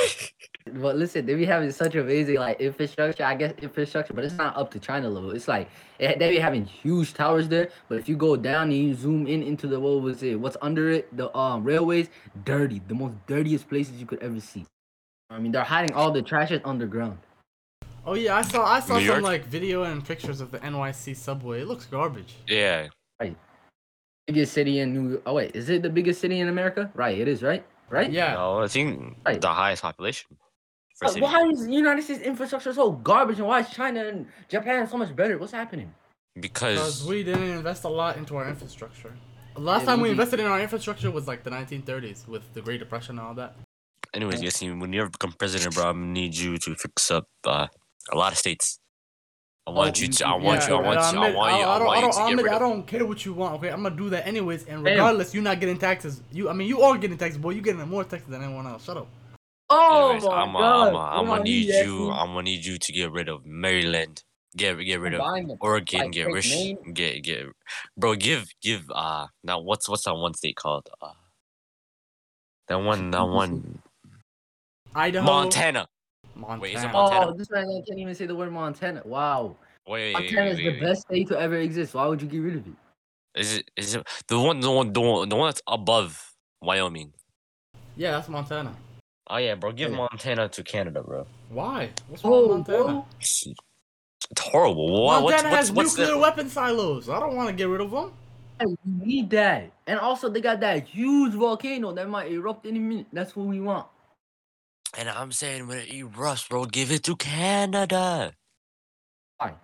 But 0.82 0.96
listen, 0.96 1.26
they 1.26 1.34
be 1.34 1.44
having 1.44 1.70
such 1.70 1.94
amazing 1.94 2.36
like 2.36 2.58
infrastructure. 2.58 3.22
I 3.22 3.34
guess 3.34 3.52
infrastructure, 3.60 4.14
but 4.14 4.24
it's 4.24 4.34
not 4.34 4.56
up 4.56 4.70
to 4.70 4.78
China 4.80 5.10
level. 5.10 5.30
It's 5.32 5.46
like 5.46 5.68
it, 5.98 6.18
they 6.18 6.30
be 6.30 6.38
having 6.38 6.64
huge 6.64 7.12
towers 7.12 7.46
there. 7.46 7.68
But 7.88 7.98
if 7.98 8.08
you 8.08 8.16
go 8.16 8.34
down 8.34 8.70
and 8.70 8.78
you 8.78 8.94
zoom 8.94 9.26
in 9.26 9.42
into 9.42 9.66
the 9.66 9.78
what 9.78 10.00
was 10.00 10.22
it? 10.22 10.40
What's 10.40 10.56
under 10.62 10.88
it? 10.88 11.14
The 11.14 11.28
um 11.36 11.64
railways, 11.64 12.08
dirty. 12.46 12.80
The 12.88 12.94
most 12.94 13.14
dirtiest 13.26 13.68
places 13.68 14.00
you 14.00 14.06
could 14.06 14.22
ever 14.22 14.40
see. 14.40 14.64
I 15.28 15.38
mean, 15.38 15.52
they're 15.52 15.70
hiding 15.74 15.94
all 15.94 16.10
the 16.10 16.22
trashes 16.22 16.62
underground. 16.64 17.18
Oh 18.06 18.14
yeah, 18.14 18.36
I 18.36 18.42
saw 18.42 18.64
I 18.64 18.80
saw 18.80 18.94
New 18.98 19.00
some 19.00 19.06
York? 19.06 19.22
like 19.22 19.46
video 19.46 19.82
and 19.82 20.04
pictures 20.04 20.40
of 20.40 20.50
the 20.52 20.58
NYC 20.60 21.16
subway. 21.16 21.62
It 21.62 21.66
looks 21.66 21.86
garbage. 21.86 22.36
Yeah, 22.48 22.88
biggest 24.26 24.52
city 24.52 24.80
in 24.80 24.92
New. 24.92 25.22
Oh 25.26 25.34
wait, 25.34 25.54
is 25.54 25.68
it 25.70 25.82
the 25.82 25.90
biggest 25.90 26.20
city 26.20 26.40
in 26.40 26.48
America? 26.48 26.90
Right, 26.94 27.18
it 27.18 27.28
is. 27.28 27.42
Right, 27.42 27.64
right. 27.90 28.10
Yeah. 28.10 28.34
no, 28.34 28.62
I 28.62 28.68
think 28.68 29.16
Right. 29.24 29.40
the 29.40 29.48
highest 29.48 29.82
population. 29.82 30.36
Uh, 31.02 31.12
why 31.18 31.46
is 31.52 31.66
the 31.66 31.72
United 31.72 32.02
States 32.02 32.22
infrastructure 32.22 32.72
so 32.72 32.90
garbage, 32.92 33.38
and 33.38 33.46
why 33.46 33.60
is 33.60 33.68
China 33.70 34.04
and 34.04 34.26
Japan 34.48 34.86
so 34.88 34.96
much 34.96 35.14
better? 35.14 35.36
What's 35.38 35.52
happening? 35.52 35.92
Because 36.40 37.00
Because 37.00 37.06
we 37.06 37.22
didn't 37.22 37.50
invest 37.50 37.84
a 37.84 37.88
lot 37.88 38.16
into 38.16 38.36
our 38.36 38.48
infrastructure. 38.48 39.14
Last 39.56 39.82
Yeah, 39.82 39.86
time 39.86 40.00
we 40.00 40.04
we- 40.04 40.10
invested 40.10 40.40
in 40.40 40.46
our 40.46 40.60
infrastructure 40.60 41.10
was 41.10 41.26
like 41.28 41.42
the 41.44 41.50
1930s 41.50 42.26
with 42.26 42.42
the 42.54 42.62
Great 42.62 42.78
Depression 42.80 43.18
and 43.18 43.26
all 43.26 43.34
that. 43.34 43.56
anyways, 44.14 44.42
you 44.42 44.50
see, 44.50 44.70
when 44.70 44.92
you 44.92 45.02
ever 45.02 45.10
become 45.10 45.32
president, 45.32 45.74
bro, 45.74 45.90
I'm 45.90 46.12
need 46.12 46.34
you 46.34 46.56
to 46.58 46.74
fix 46.74 47.10
up 47.10 47.26
uh, 47.44 47.66
a 48.12 48.16
lot 48.16 48.32
of 48.32 48.38
states. 48.38 48.78
I 49.68 49.72
want 49.72 49.96
Oh, 49.96 50.00
you 50.00 50.06
you- 50.06 50.12
to. 50.12 50.26
I 50.28 50.34
want 50.36 50.60
yeah, 50.62 50.68
you. 50.68 50.74
I 50.76 50.80
yeah, 50.80 50.86
want 50.86 50.96
you. 50.96 51.02
I 51.02 51.24
Ahmed, 51.24 51.34
want 51.34 51.52
you. 51.52 51.58
I 51.66 51.78
don't- 51.78 51.86
want 51.86 51.96
you 51.96 52.02
don't- 52.02 52.12
to 52.12 52.18
get 52.18 52.24
Ahmed, 52.26 52.44
rid 52.44 52.52
I 52.54 52.58
don't 52.60 52.86
care 52.86 53.04
what 53.06 53.24
you 53.26 53.32
want. 53.34 53.54
Okay, 53.56 53.68
I'm 53.70 53.82
gonna 53.82 53.96
do 53.96 54.10
that 54.10 54.26
anyways, 54.26 54.62
and 54.66 54.84
Damn. 54.84 54.92
regardless, 54.94 55.34
you're 55.34 55.42
not 55.42 55.58
getting 55.58 55.78
taxes. 55.78 56.22
You, 56.30 56.48
I 56.48 56.52
mean, 56.52 56.68
you 56.68 56.82
are 56.82 56.96
getting 56.98 57.18
taxes, 57.18 57.38
boy. 57.38 57.50
You're 57.50 57.62
getting 57.64 57.86
more 57.88 58.04
taxes 58.04 58.28
than 58.28 58.42
anyone 58.44 58.66
else. 58.66 58.84
Shut 58.84 58.96
up. 58.96 59.08
Oh 59.68 60.10
Anyways, 60.10 60.24
my 60.28 60.34
I'm. 60.42 60.52
god! 60.52 60.88
I'm. 60.94 60.96
I'm 61.20 61.26
gonna 61.26 61.42
need 61.42 61.66
need, 61.66 61.74
you. 61.84 62.04
Yasmin? 62.06 62.10
I'm 62.12 62.26
gonna 62.28 62.42
need 62.42 62.64
you 62.64 62.78
to 62.78 62.92
get 62.92 63.10
rid 63.10 63.28
of 63.28 63.44
Maryland. 63.44 64.22
Get 64.56 64.76
get 64.76 65.00
rid 65.00 65.14
of 65.14 65.18
Buying. 65.18 65.56
Oregon. 65.60 66.00
Like, 66.02 66.12
Get 66.12 66.26
fake 66.26 66.34
rich. 66.34 66.50
name? 66.50 66.92
Get 66.94 67.22
get. 67.24 67.46
Bro, 67.96 68.14
give 68.16 68.46
give. 68.62 68.88
Uh, 68.94 69.26
now 69.42 69.58
what's 69.58 69.88
what's 69.88 70.04
that 70.04 70.14
one 70.14 70.34
state 70.34 70.54
called? 70.54 70.88
Uh, 71.02 71.10
that 72.68 72.76
one. 72.76 73.10
That 73.10 73.22
one. 73.28 73.82
Idaho, 74.94 75.26
Montana. 75.26 75.88
Montana. 76.36 76.60
Wait, 76.60 76.76
is 76.76 76.84
it 76.84 76.90
Oh, 76.92 77.32
this 77.32 77.50
man 77.50 77.64
can't 77.86 77.98
even 77.98 78.14
say 78.14 78.26
the 78.26 78.34
word 78.34 78.52
Montana. 78.52 79.02
Wow, 79.04 79.56
Wait, 79.86 79.92
wait, 79.92 80.14
wait, 80.14 80.22
Montana 80.24 80.50
is 80.50 80.56
wait, 80.58 80.64
the 80.64 80.70
wait. 80.70 80.80
best 80.80 81.02
state 81.02 81.28
to 81.28 81.40
ever 81.40 81.56
exist. 81.56 81.94
Why 81.94 82.06
would 82.06 82.20
you 82.20 82.28
get 82.28 82.38
rid 82.38 82.56
of 82.56 82.66
it? 82.66 82.72
Is 83.34 83.56
it 83.56 83.70
is 83.76 83.94
it 83.94 84.06
the 84.28 84.38
one 84.38 84.60
the 84.60 84.70
one 84.70 84.92
the 84.92 85.00
one, 85.00 85.28
the 85.28 85.36
one 85.36 85.48
that's 85.48 85.62
above 85.66 86.32
Wyoming? 86.62 87.12
Yeah, 87.96 88.12
that's 88.12 88.28
Montana. 88.28 88.74
Oh 89.28 89.36
yeah, 89.38 89.54
bro. 89.54 89.72
Give 89.72 89.90
Yeah. 89.90 89.96
Montana 89.96 90.48
to 90.48 90.62
Canada, 90.62 91.02
bro. 91.02 91.26
Why? 91.50 91.90
What's 92.08 92.24
wrong 92.24 92.32
oh, 92.32 92.40
with 92.40 92.50
Oh, 92.50 92.54
Montana? 92.56 92.84
bro. 92.84 93.06
It's, 93.20 93.46
it's 94.30 94.40
horrible. 94.40 95.04
What, 95.04 95.22
what's 95.22 95.34
Montana 95.34 95.50
what's 95.50 95.68
has 95.68 95.72
what's 95.72 95.96
nuclear 95.96 96.14
the, 96.14 96.20
weapon 96.20 96.48
silos. 96.48 97.08
I 97.08 97.20
don't 97.20 97.36
want 97.36 97.48
to 97.48 97.54
get 97.54 97.68
rid 97.68 97.80
of 97.80 97.90
them. 97.90 98.12
Hey, 98.58 98.66
we 98.66 99.06
need 99.06 99.30
that. 99.30 99.70
And 99.86 99.98
also, 100.00 100.28
they 100.30 100.40
got 100.40 100.60
that 100.60 100.84
huge 100.84 101.34
volcano 101.34 101.92
that 101.92 102.08
might 102.08 102.30
erupt 102.32 102.66
any 102.66 102.78
minute. 102.78 103.06
That's 103.12 103.36
what 103.36 103.46
we 103.46 103.60
want. 103.60 103.86
And 104.98 105.10
I'm 105.10 105.30
saying 105.30 105.66
when 105.68 105.78
it 105.78 105.90
erupts, 105.90 106.48
bro, 106.48 106.64
give 106.64 106.90
it 106.90 107.02
to 107.04 107.16
Canada. 107.16 108.32
Fine. 109.38 109.54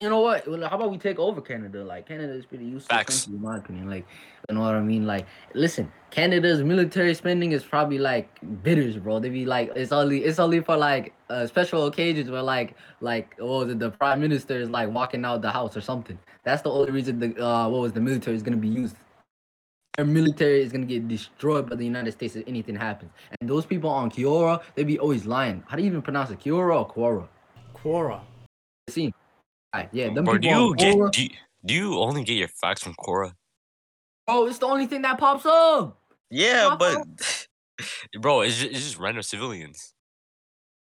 You 0.00 0.08
know 0.08 0.20
what? 0.20 0.46
Well, 0.46 0.60
how 0.68 0.76
about 0.76 0.92
we 0.92 0.98
take 0.98 1.18
over 1.18 1.40
Canada? 1.40 1.84
Like 1.84 2.06
Canada 2.06 2.32
is 2.32 2.46
pretty 2.46 2.64
useless 2.64 2.86
Facts. 2.86 3.26
country, 3.26 3.36
in 3.36 3.42
my 3.42 3.58
opinion. 3.58 3.90
Like, 3.90 4.06
you 4.48 4.54
know 4.54 4.60
what 4.60 4.76
I 4.76 4.80
mean? 4.80 5.06
Like, 5.06 5.26
listen, 5.54 5.90
Canada's 6.10 6.62
military 6.62 7.14
spending 7.14 7.50
is 7.50 7.64
probably 7.64 7.98
like 7.98 8.30
bitters, 8.62 8.96
bro. 8.96 9.18
They 9.18 9.28
be 9.28 9.44
like, 9.44 9.72
it's 9.74 9.90
only, 9.90 10.24
it's 10.24 10.38
only 10.38 10.60
for 10.60 10.76
like 10.76 11.14
uh, 11.28 11.48
special 11.48 11.86
occasions 11.86 12.30
where 12.30 12.42
like, 12.42 12.76
like, 13.00 13.34
what 13.38 13.66
was 13.66 13.70
it? 13.70 13.80
The 13.80 13.90
prime 13.90 14.20
minister 14.20 14.54
is 14.54 14.70
like 14.70 14.88
walking 14.88 15.24
out 15.24 15.42
the 15.42 15.50
house 15.50 15.76
or 15.76 15.80
something. 15.80 16.18
That's 16.44 16.62
the 16.62 16.70
only 16.70 16.92
reason 16.92 17.18
the 17.18 17.44
uh, 17.44 17.68
what 17.68 17.82
was 17.82 17.92
the 17.92 18.00
military 18.00 18.36
is 18.36 18.42
gonna 18.42 18.56
be 18.56 18.68
used. 18.68 18.96
Our 19.98 20.04
military 20.04 20.62
is 20.62 20.72
gonna 20.72 20.86
get 20.86 21.08
destroyed 21.08 21.68
by 21.68 21.76
the 21.76 21.84
United 21.84 22.12
States 22.12 22.36
if 22.36 22.46
anything 22.46 22.76
happens. 22.76 23.10
And 23.40 23.50
those 23.50 23.66
people 23.66 23.90
on 23.90 24.10
Kiora, 24.10 24.62
they 24.74 24.84
be 24.84 24.98
always 24.98 25.26
lying. 25.26 25.62
How 25.66 25.76
do 25.76 25.82
you 25.82 25.88
even 25.88 26.02
pronounce 26.02 26.30
it? 26.30 26.40
Kiora 26.40 26.76
or 26.80 26.88
Quora? 26.88 27.28
Quora. 27.74 28.20
See, 28.88 29.12
Alright, 29.74 29.90
yeah, 29.92 30.12
them 30.12 30.24
Bro, 30.24 30.38
do 30.38 30.48
you 30.48 30.54
on 30.54 30.72
get 30.74 30.96
Quora- 30.96 31.12
do 31.12 31.22
you, 31.24 31.30
do 31.64 31.74
you 31.74 31.98
only 31.98 32.24
get 32.24 32.34
your 32.34 32.48
facts 32.48 32.82
from 32.82 32.94
Quora? 32.94 33.34
Bro, 34.26 34.46
it's 34.46 34.58
the 34.58 34.66
only 34.66 34.86
thing 34.86 35.02
that 35.02 35.18
pops 35.18 35.44
up. 35.46 35.98
Yeah, 36.30 36.76
but- 36.78 37.46
bro, 38.20 38.42
it's 38.42 38.58
just, 38.58 38.70
it's 38.70 38.84
just 38.84 38.98
random 38.98 39.22
civilians. 39.22 39.92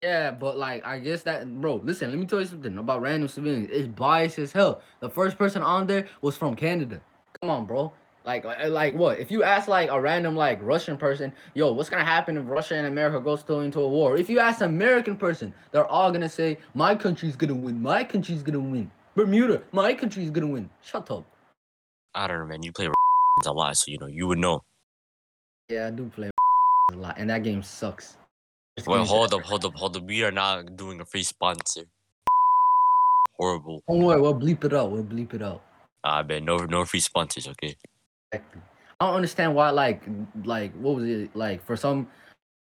Yeah, 0.02 0.32
but 0.32 0.58
like 0.58 0.86
I 0.86 1.00
guess 1.00 1.24
that 1.24 1.48
bro, 1.62 1.76
listen, 1.84 2.10
let 2.12 2.20
me 2.20 2.26
tell 2.26 2.40
you 2.40 2.46
something 2.46 2.78
about 2.78 3.02
random 3.02 3.28
civilians. 3.28 3.70
It's 3.72 3.88
biased 3.88 4.38
as 4.40 4.52
hell. 4.52 4.82
The 5.00 5.10
first 5.10 5.38
person 5.38 5.64
on 5.64 5.88
there 5.88 6.08
was 6.22 6.38
from 6.38 6.56
Canada. 6.56 7.02
Come 7.42 7.50
on, 7.50 7.66
bro. 7.66 7.92
Like 8.26 8.44
uh, 8.44 8.70
like 8.70 8.96
what? 8.96 9.20
If 9.20 9.30
you 9.30 9.44
ask 9.44 9.68
like 9.68 9.90
a 9.92 10.02
random 10.02 10.36
like 10.36 10.60
Russian 10.64 10.98
person, 10.98 11.32
yo, 11.54 11.72
what's 11.72 11.90
gonna 11.90 12.04
happen 12.04 12.38
if 12.38 12.48
Russia 12.48 12.76
and 12.76 12.88
America 12.88 13.20
goes 13.20 13.44
to 13.44 13.60
into 13.60 13.80
a 13.82 13.88
war? 13.88 14.18
If 14.18 14.30
you 14.30 14.40
ask 14.40 14.62
an 14.62 14.70
American 14.70 15.16
person, 15.16 15.54
they're 15.72 15.86
all 15.86 16.12
gonna 16.12 16.30
say, 16.30 16.58
My 16.74 16.96
country's 16.96 17.36
gonna 17.36 17.54
win, 17.54 17.80
my 17.80 18.04
country's 18.04 18.42
gonna 18.42 18.60
win. 18.60 18.90
Bermuda, 19.16 19.62
my 19.72 19.94
country's 19.94 20.32
gonna 20.32 20.48
win. 20.48 20.72
Shut 20.82 21.12
up. 21.12 21.24
I 22.16 22.28
don't 22.28 22.40
know, 22.40 22.46
man. 22.46 22.64
You 22.64 22.72
play 22.72 22.90
a 23.46 23.54
lot, 23.54 23.78
so 23.78 23.92
you 23.92 24.00
know 24.00 24.08
you 24.08 24.26
would 24.26 24.40
know. 24.40 24.64
Yeah, 25.70 25.88
I 25.88 25.92
do 25.92 26.10
play 26.10 26.32
a 26.94 26.96
lot, 26.96 27.20
and 27.20 27.30
that 27.30 27.44
game 27.44 27.62
sucks. 27.62 28.18
This 28.76 28.88
Well, 28.88 29.06
hold 29.06 29.36
up, 29.36 29.44
hold 29.44 29.66
up, 29.66 29.76
hold 29.76 29.98
up. 29.98 30.04
We 30.04 30.24
are 30.24 30.32
not 30.32 30.76
doing 30.76 31.00
a 31.00 31.06
free 31.06 31.24
sponsor. 31.24 31.84
Horrible. 33.38 33.84
Don't 33.88 34.02
worry, 34.02 34.20
we'll 34.20 34.34
bleep 34.34 34.64
it 34.64 34.74
out. 34.74 34.92
We'll 34.92 35.04
bleep 35.04 35.36
it 35.36 35.44
out. 35.44 35.62
I 36.04 36.24
bet 36.24 36.42
no, 36.42 36.58
no 36.58 36.86
free 36.86 37.00
sponsors. 37.00 37.48
Okay. 37.48 37.76
Exactly. 38.32 38.62
I 39.00 39.08
don't 39.08 39.16
understand 39.16 39.56
why, 39.56 39.70
like, 39.72 40.04
like 40.44 40.74
what 40.76 40.96
was 40.96 41.06
it 41.06 41.36
like 41.36 41.66
for 41.66 41.76
some, 41.76 42.08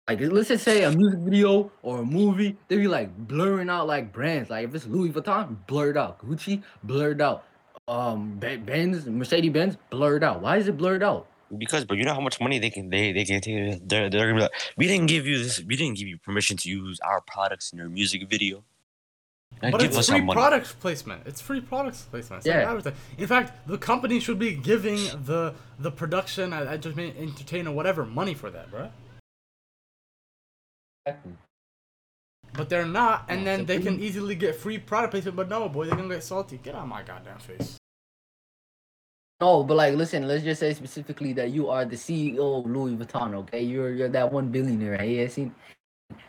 like 0.08 0.20
let's 0.20 0.48
just 0.50 0.64
say 0.64 0.84
a 0.84 0.92
music 0.92 1.20
video 1.20 1.72
or 1.84 2.00
a 2.00 2.06
movie, 2.06 2.58
they 2.68 2.78
be 2.78 2.88
like 2.88 3.16
blurring 3.28 3.70
out 3.70 3.88
like 3.88 4.12
brands. 4.12 4.50
Like 4.50 4.68
if 4.68 4.76
it's 4.76 4.88
Louis 4.88 5.10
Vuitton, 5.10 5.58
blurred 5.68 5.98
out. 5.98 6.20
Gucci, 6.26 6.64
blurred 6.84 7.22
out. 7.22 7.46
Um, 7.88 8.38
Ben- 8.40 8.64
Benz, 8.66 9.06
Mercedes 9.06 9.52
Benz, 9.52 9.78
blurred 9.90 10.24
out. 10.24 10.42
Why 10.42 10.58
is 10.58 10.68
it 10.68 10.78
blurred 10.78 11.04
out? 11.04 11.28
Because, 11.56 11.86
but 11.86 11.98
you 11.98 12.04
know 12.04 12.14
how 12.14 12.22
much 12.22 12.42
money 12.42 12.58
they 12.58 12.72
can 12.72 12.90
they 12.90 13.12
they 13.12 13.26
can 13.26 13.40
take. 13.40 13.88
They're 13.88 14.10
they're 14.10 14.28
gonna 14.28 14.36
be 14.36 14.42
like, 14.42 14.52
we 14.76 14.88
didn't 14.88 15.06
give 15.08 15.28
you 15.28 15.38
this. 15.38 15.62
We 15.64 15.76
didn't 15.76 15.98
give 15.98 16.08
you 16.08 16.18
permission 16.18 16.58
to 16.58 16.70
use 16.70 17.00
our 17.02 17.22
products 17.22 17.72
in 17.72 17.78
your 17.78 17.90
music 17.90 18.28
video. 18.28 18.64
Now 19.64 19.72
But 19.72 19.80
give 19.80 19.90
it's 19.92 19.98
us 20.00 20.10
free 20.10 20.20
our 20.20 20.26
money. 20.26 20.38
product 20.38 20.78
placement. 20.82 21.26
It's 21.26 21.40
free 21.40 21.62
product 21.62 22.12
placement. 22.12 22.40
It's 22.42 22.48
Yeah. 22.48 22.70
advertising. 22.70 23.00
In 23.18 23.28
fact, 23.28 23.66
the 23.66 23.78
company 23.78 24.20
should 24.20 24.38
be 24.38 24.54
giving 24.54 24.98
the 25.24 25.56
the 25.80 25.90
production, 25.90 26.52
entertainment, 26.54 27.16
entertainer, 27.18 27.72
whatever, 27.72 28.06
money 28.06 28.34
for 28.34 28.50
that, 28.52 28.70
bro. 28.70 28.92
But 32.54 32.70
they're 32.70 32.86
not, 32.86 33.26
and 33.30 33.40
Yeah, 33.40 33.46
then 33.58 33.66
they 33.66 33.80
can 33.80 34.00
easily 34.02 34.36
get 34.36 34.56
free 34.56 34.78
product 34.78 35.12
placement. 35.12 35.38
But 35.38 35.48
no, 35.50 35.70
boy, 35.70 35.86
they're 35.86 35.96
gonna 35.96 36.14
get 36.14 36.24
salty. 36.24 36.58
Get 36.58 36.76
out 36.76 36.84
of 36.84 36.90
my 36.90 37.02
goddamn 37.02 37.40
face. 37.40 37.78
No, 39.42 39.64
but 39.64 39.76
like, 39.76 39.96
listen, 39.96 40.28
let's 40.28 40.44
just 40.44 40.60
say 40.60 40.74
specifically 40.74 41.34
that 41.34 41.52
you 41.52 41.70
are 41.70 41.86
the 41.86 41.96
CEO 41.98 42.60
of 42.60 42.66
Louis 42.70 42.96
Vuitton. 42.98 43.34
Okay, 43.34 43.62
you're 43.64 43.92
you're 43.94 44.10
that 44.10 44.32
one 44.32 44.50
billionaire. 44.50 44.98
Hey, 44.98 45.24
I 45.24 45.28
seen. 45.28 45.56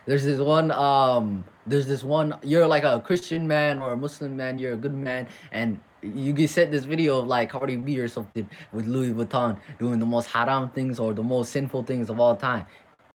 There's 0.05 0.23
this 0.23 0.39
one. 0.39 0.71
Um, 0.71 1.43
there's 1.65 1.87
this 1.87 2.03
one. 2.03 2.35
You're 2.43 2.67
like 2.67 2.83
a 2.83 2.99
Christian 2.99 3.47
man 3.47 3.79
or 3.79 3.93
a 3.93 3.97
Muslim 3.97 4.37
man. 4.37 4.59
You're 4.59 4.73
a 4.73 4.77
good 4.77 4.93
man, 4.93 5.27
and 5.51 5.79
you 6.01 6.33
get 6.33 6.49
sent 6.51 6.71
this 6.71 6.85
video 6.85 7.19
of 7.19 7.27
like 7.27 7.49
Cardi 7.49 7.75
B 7.75 7.99
or 7.99 8.07
something 8.07 8.47
with 8.71 8.85
Louis 8.85 9.11
Vuitton 9.11 9.57
doing 9.79 9.99
the 9.99 10.05
most 10.05 10.27
haram 10.27 10.69
things 10.69 10.99
or 10.99 11.13
the 11.13 11.23
most 11.23 11.51
sinful 11.51 11.83
things 11.83 12.09
of 12.09 12.19
all 12.19 12.35
time. 12.35 12.65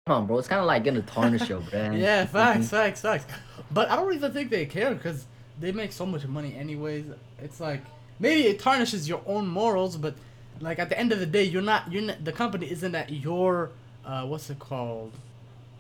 Come 0.05 0.17
on, 0.17 0.27
bro. 0.27 0.38
It's 0.38 0.47
kind 0.47 0.59
of 0.62 0.67
like 0.67 0.83
getting 0.83 1.00
a 1.00 1.03
tarnish 1.03 1.47
show, 1.47 1.62
bro. 1.62 1.91
Yeah, 1.93 2.25
facts, 2.38 2.69
facts, 2.69 3.01
facts. 3.01 3.25
But 3.71 3.89
I 3.89 3.95
don't 3.95 4.13
even 4.13 4.31
think 4.31 4.51
they 4.51 4.67
care 4.67 4.93
because 4.93 5.25
they 5.59 5.71
make 5.71 5.91
so 5.91 6.05
much 6.05 6.27
money 6.27 6.55
anyways. 6.55 7.05
It's 7.39 7.59
like 7.59 7.81
maybe 8.19 8.47
it 8.47 8.59
tarnishes 8.59 9.09
your 9.09 9.21
own 9.25 9.47
morals, 9.47 9.97
but 9.97 10.15
like 10.62 10.77
at 10.77 10.89
the 10.89 11.00
end 11.00 11.12
of 11.12 11.19
the 11.19 11.25
day, 11.25 11.43
you're 11.43 11.63
not. 11.63 11.91
You're 11.91 12.03
not, 12.03 12.24
the 12.24 12.31
company 12.31 12.69
isn't 12.69 12.93
at 12.93 13.09
your 13.09 13.71
uh, 14.05 14.24
what's 14.25 14.51
it 14.51 14.59
called? 14.59 15.13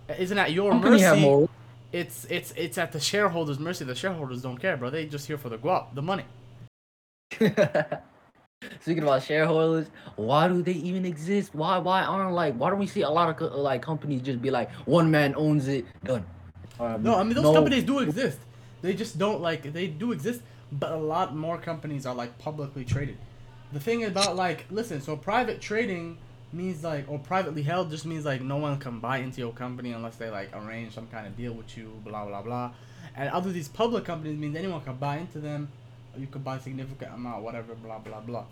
Isn't 0.09 0.37
at 0.37 0.51
your 0.51 0.71
Company 0.71 1.01
mercy. 1.01 1.47
It's 1.91 2.25
it's 2.29 2.51
it's 2.57 2.77
at 2.77 2.91
the 2.91 2.99
shareholders' 2.99 3.57
mercy. 3.59 3.85
The 3.85 3.95
shareholders 3.95 4.41
don't 4.41 4.57
care, 4.57 4.75
bro. 4.77 4.89
They 4.89 5.05
just 5.05 5.27
here 5.27 5.37
for 5.37 5.49
the 5.49 5.57
guap, 5.57 5.93
the 5.95 6.01
money. 6.01 6.25
Speaking 8.81 9.03
about 9.03 9.21
shareholders, 9.23 9.87
why 10.15 10.47
do 10.47 10.61
they 10.61 10.71
even 10.73 11.05
exist? 11.05 11.53
Why 11.53 11.77
why 11.77 12.03
aren't 12.03 12.33
like 12.33 12.55
why 12.55 12.69
don't 12.69 12.79
we 12.79 12.87
see 12.87 13.01
a 13.01 13.09
lot 13.09 13.29
of 13.29 13.37
co- 13.37 13.61
like 13.61 13.81
companies 13.81 14.21
just 14.21 14.41
be 14.41 14.49
like 14.49 14.71
one 14.85 15.09
man 15.11 15.33
owns 15.35 15.67
it 15.67 15.85
done? 16.03 16.25
Um, 16.79 17.03
No, 17.03 17.15
I 17.15 17.23
mean 17.23 17.33
those 17.35 17.43
no- 17.43 17.53
companies 17.53 17.83
do 17.83 17.99
exist. 17.99 18.39
They 18.81 18.93
just 18.93 19.17
don't 19.17 19.41
like 19.41 19.71
they 19.73 19.87
do 19.87 20.11
exist, 20.11 20.41
but 20.71 20.91
a 20.91 20.97
lot 20.97 21.35
more 21.35 21.57
companies 21.57 22.05
are 22.05 22.15
like 22.15 22.37
publicly 22.39 22.85
traded. 22.85 23.17
The 23.73 23.79
thing 23.79 24.03
about 24.05 24.35
like 24.35 24.65
listen, 24.71 25.01
so 25.01 25.15
private 25.15 25.61
trading 25.61 26.17
means 26.55 26.83
like 26.83 27.05
or 27.07 27.19
privately 27.19 27.61
held 27.61 27.91
just 27.91 28.05
means 28.05 28.25
like 28.25 28.41
no 28.41 28.57
one 28.57 28.79
can 28.79 28.99
buy 28.99 29.17
into 29.19 29.39
your 29.41 29.51
company 29.53 29.91
unless 29.91 30.15
they 30.15 30.29
like 30.29 30.49
arrange 30.55 30.93
some 30.93 31.07
kind 31.07 31.27
of 31.27 31.35
deal 31.37 31.53
with 31.53 31.77
you, 31.77 31.91
blah 32.03 32.25
blah 32.25 32.41
blah. 32.41 32.71
And 33.15 33.29
other 33.29 33.51
these 33.51 33.67
public 33.67 34.05
companies 34.05 34.37
means 34.37 34.55
anyone 34.55 34.81
can 34.81 34.95
buy 34.95 35.17
into 35.17 35.39
them. 35.39 35.69
Or 36.15 36.19
you 36.19 36.27
could 36.27 36.43
buy 36.43 36.57
significant 36.59 37.13
amount, 37.13 37.43
whatever, 37.43 37.75
blah 37.75 37.99
blah 37.99 38.21
blah. 38.21 38.45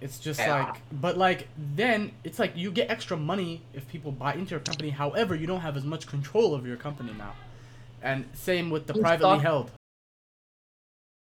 It's 0.00 0.18
just 0.18 0.38
Yeah. 0.38 0.64
like, 0.64 0.82
but 0.92 1.16
like 1.16 1.48
then 1.56 2.12
it's 2.22 2.38
like 2.38 2.54
you 2.56 2.70
get 2.70 2.90
extra 2.90 3.16
money 3.16 3.62
if 3.74 3.88
people 3.88 4.12
buy 4.12 4.34
into 4.34 4.50
your 4.50 4.60
company. 4.60 4.90
However, 4.90 5.34
you 5.34 5.46
don't 5.46 5.60
have 5.62 5.76
as 5.76 5.84
much 5.84 6.06
control 6.06 6.54
over 6.54 6.68
your 6.68 6.76
company 6.76 7.12
now. 7.16 7.32
And 8.02 8.26
same 8.34 8.68
with 8.70 8.86
the 8.86 8.92
Who's 8.92 9.02
privately 9.02 9.30
stock- 9.38 9.42
held. 9.42 9.70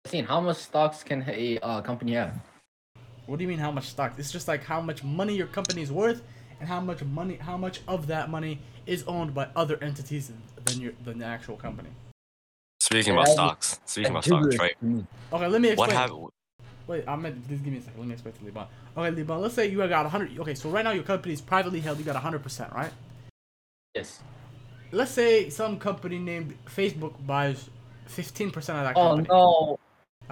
Seen 0.08 0.26
how 0.26 0.42
much 0.42 0.58
stocks 0.58 1.04
can 1.04 1.24
a 1.28 1.60
uh, 1.60 1.82
company 1.82 2.14
have? 2.14 2.40
What 3.28 3.38
do 3.38 3.44
you 3.44 3.48
mean 3.50 3.60
how 3.60 3.72
much 3.72 3.90
stock? 3.90 4.14
It's 4.18 4.32
just 4.32 4.48
like 4.48 4.64
how 4.64 4.82
much 4.82 5.04
money 5.04 5.36
your 5.36 5.48
company 5.48 5.82
is 5.82 5.92
worth 5.92 6.24
and 6.60 6.68
how 6.68 6.80
much 6.80 7.04
money 7.04 7.36
how 7.36 7.58
much 7.58 7.82
of 7.88 8.08
that 8.08 8.30
money 8.30 8.60
is 8.86 9.04
owned 9.04 9.34
by 9.34 9.50
other 9.56 9.78
entities 9.84 10.32
than 10.66 10.82
your 10.82 10.94
than 11.04 11.20
the 11.20 11.26
actual 11.26 11.58
company. 11.58 11.90
Speaking 12.80 13.14
about 13.14 13.28
stocks, 13.28 13.80
speaking 13.86 14.12
about 14.12 14.24
stocks, 14.24 14.58
right? 14.58 14.76
Okay, 14.82 15.48
let 15.48 15.62
me 15.62 15.70
explain. 15.70 15.76
What 15.78 15.90
explain. 15.90 15.90
happened? 15.90 16.30
Wait, 16.88 17.04
I'm 17.06 17.26
at, 17.26 17.48
just 17.50 17.64
give 17.64 17.74
me 17.74 17.80
a 17.80 17.82
second. 17.82 18.00
Let 18.00 18.08
me 18.08 18.14
explain 18.14 18.34
to 18.36 18.46
Liban. 18.46 18.68
Okay, 18.96 19.12
Liban, 19.12 19.42
let's 19.42 19.56
say 19.56 19.68
you 19.68 19.78
got 19.78 20.04
100. 20.04 20.40
Okay, 20.40 20.56
so 20.56 20.70
right 20.70 20.86
now 20.86 20.92
your 20.92 21.04
company 21.04 21.34
is 21.34 21.42
privately 21.42 21.82
held. 21.82 21.98
You 21.98 22.06
got 22.06 22.16
100%, 22.16 22.74
right? 22.74 22.92
Yes. 23.94 24.22
Let's 24.94 25.12
say 25.12 25.50
some 25.50 25.80
company 25.80 26.18
named 26.18 26.58
Facebook 26.66 27.14
buys 27.26 27.70
15% 28.08 28.56
of 28.56 28.64
that 28.66 28.94
Oh 28.96 29.16
company. 29.16 29.28
no. 29.28 29.80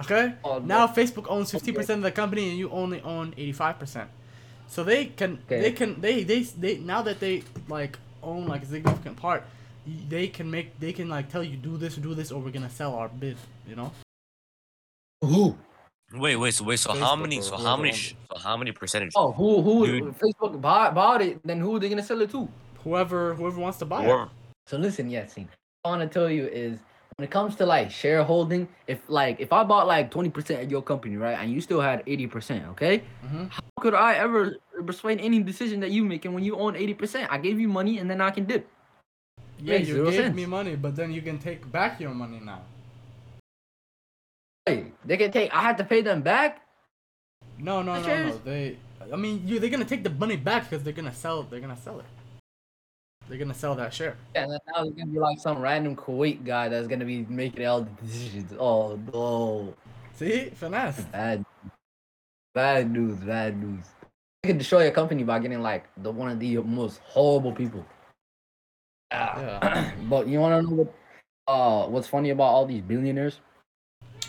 Okay? 0.00 0.34
Oh, 0.44 0.58
now 0.58 0.86
no. 0.86 0.92
Facebook 0.92 1.26
owns 1.28 1.52
50% 1.52 1.88
of 1.90 2.02
the 2.02 2.10
company 2.10 2.50
and 2.50 2.58
you 2.58 2.70
only 2.70 3.00
own 3.02 3.32
85%. 3.32 4.06
So 4.68 4.82
they 4.84 5.06
can 5.06 5.38
Okay. 5.46 5.60
they 5.60 5.72
can 5.72 6.00
they, 6.00 6.24
they 6.24 6.42
they 6.42 6.78
now 6.78 7.00
that 7.02 7.20
they 7.20 7.44
like 7.68 7.98
own 8.22 8.46
like 8.46 8.62
a 8.62 8.66
significant 8.66 9.16
part, 9.16 9.44
they 10.08 10.26
can 10.26 10.50
make 10.50 10.78
they 10.80 10.92
can 10.92 11.08
like 11.08 11.30
tell 11.30 11.42
you 11.44 11.56
do 11.56 11.76
this 11.76 11.94
do 11.96 12.14
this 12.14 12.32
or 12.32 12.40
we're 12.42 12.50
going 12.50 12.66
to 12.68 12.74
sell 12.74 12.94
our 12.94 13.08
bid, 13.08 13.36
you 13.68 13.76
know? 13.76 13.92
Who? 15.22 15.56
Wait, 16.14 16.36
wait, 16.36 16.54
so 16.54 16.64
wait, 16.64 16.78
so 16.78 16.92
how 16.94 17.16
many, 17.16 17.40
so 17.40 17.56
how 17.56 17.76
many, 17.76 17.92
sh- 17.92 18.14
so 18.30 18.38
how 18.38 18.56
many 18.56 18.70
percentage? 18.70 19.10
Oh, 19.16 19.32
who? 19.32 19.60
Who? 19.62 19.86
Dude. 19.86 20.18
Facebook 20.18 20.60
bought, 20.60 20.94
bought 20.94 21.20
it. 21.22 21.40
Then 21.44 21.60
who 21.60 21.76
are 21.76 21.80
they 21.80 21.88
gonna 21.88 22.02
sell 22.02 22.20
it 22.22 22.30
to? 22.30 22.48
Whoever 22.84 23.34
whoever 23.34 23.58
wants 23.60 23.78
to 23.78 23.84
buy 23.86 24.04
it. 24.04 24.28
So 24.66 24.76
listen, 24.78 25.10
Yasin. 25.10 25.48
All 25.84 25.94
I 25.94 25.98
want 25.98 26.10
to 26.12 26.18
tell 26.18 26.30
you 26.30 26.46
is 26.46 26.78
when 27.16 27.24
it 27.24 27.30
comes 27.30 27.56
to 27.56 27.64
like 27.64 27.90
shareholding, 27.90 28.68
if 28.86 29.00
like 29.08 29.40
if 29.40 29.50
I 29.52 29.64
bought 29.64 29.86
like 29.86 30.10
twenty 30.10 30.28
percent 30.28 30.62
of 30.62 30.70
your 30.70 30.82
company, 30.82 31.16
right, 31.16 31.38
and 31.38 31.50
you 31.50 31.62
still 31.62 31.80
had 31.80 32.02
eighty 32.06 32.26
percent, 32.26 32.66
okay, 32.72 33.02
Mhm. 33.24 33.50
how 33.50 33.62
could 33.80 33.94
I 33.94 34.14
ever 34.16 34.56
persuade 34.84 35.20
any 35.20 35.42
decision 35.42 35.80
that 35.80 35.90
you 35.90 36.04
making 36.04 36.34
when 36.34 36.44
you 36.44 36.56
own 36.56 36.76
eighty 36.76 36.92
percent? 36.92 37.32
I 37.32 37.38
gave 37.38 37.58
you 37.58 37.68
money 37.68 37.98
and 37.98 38.10
then 38.10 38.20
I 38.20 38.30
can 38.30 38.44
dip. 38.44 38.68
Yeah, 39.58 39.76
you 39.76 40.04
gave 40.04 40.14
sense. 40.14 40.36
me 40.36 40.44
money, 40.44 40.76
but 40.76 40.94
then 40.94 41.10
you 41.10 41.22
can 41.22 41.38
take 41.38 41.64
back 41.72 41.98
your 41.98 42.12
money 42.12 42.38
now. 42.44 42.60
Hey, 44.66 44.92
they 45.06 45.16
can 45.16 45.32
take. 45.32 45.54
I 45.56 45.62
had 45.62 45.78
to 45.78 45.84
pay 45.84 46.02
them 46.02 46.20
back. 46.20 46.60
No, 47.56 47.80
no, 47.80 47.98
no, 47.98 48.26
no. 48.28 48.38
They, 48.44 48.76
I 49.10 49.16
mean, 49.16 49.40
you 49.48 49.58
they're 49.58 49.70
gonna 49.70 49.86
take 49.86 50.04
the 50.04 50.10
money 50.10 50.36
back 50.36 50.68
because 50.68 50.84
they're 50.84 50.92
gonna 50.92 51.14
sell. 51.14 51.44
They're 51.44 51.60
gonna 51.60 51.80
sell 51.80 51.98
it. 52.00 52.04
They're 53.28 53.38
gonna 53.38 53.54
sell 53.54 53.74
that 53.74 53.92
share. 53.92 54.16
And 54.34 54.50
then 54.50 54.60
now 54.68 54.84
there's 54.84 54.94
gonna 54.94 55.10
be 55.10 55.18
like 55.18 55.40
some 55.40 55.60
random 55.60 55.96
Kuwait 55.96 56.44
guy 56.44 56.68
that's 56.68 56.86
gonna 56.86 57.04
be 57.04 57.26
making 57.28 57.66
all 57.66 57.82
the 57.82 57.90
decisions. 58.06 58.52
Oh 58.58 58.98
no, 59.12 59.74
See, 60.14 60.50
finesse. 60.50 61.00
bad, 61.04 61.44
bad 62.54 62.90
news, 62.90 63.18
bad 63.18 63.60
news. 63.60 63.84
You 64.44 64.48
can 64.50 64.58
destroy 64.58 64.84
your 64.84 64.92
company 64.92 65.24
by 65.24 65.40
getting 65.40 65.60
like 65.60 65.86
the 65.96 66.10
one 66.10 66.30
of 66.30 66.38
the 66.38 66.58
most 66.58 67.00
horrible 67.04 67.52
people. 67.52 67.84
Ah. 69.10 69.38
Yeah. 69.40 69.92
but 70.08 70.28
you 70.28 70.38
wanna 70.40 70.62
know 70.62 70.70
what? 70.70 70.94
Uh, 71.48 71.86
what's 71.86 72.08
funny 72.08 72.30
about 72.30 72.44
all 72.44 72.66
these 72.66 72.82
billionaires? 72.82 73.40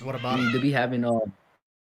What 0.04 0.16
about 0.16 0.38
They, 0.38 0.52
they 0.54 0.60
be 0.60 0.72
having 0.72 1.06
uh, 1.06 1.20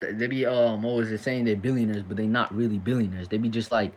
they 0.01 0.27
be 0.27 0.45
um, 0.45 0.83
what 0.83 0.97
was 0.97 1.11
it 1.13 1.19
saying? 1.19 1.45
They're 1.45 1.57
billionaires, 1.57 2.03
but 2.03 2.17
they're 2.17 2.27
not 2.27 2.55
really 2.55 2.79
billionaires. 2.79 3.29
They 3.29 3.39
be 3.39 3.49
just 3.49 3.73
like 3.73 3.93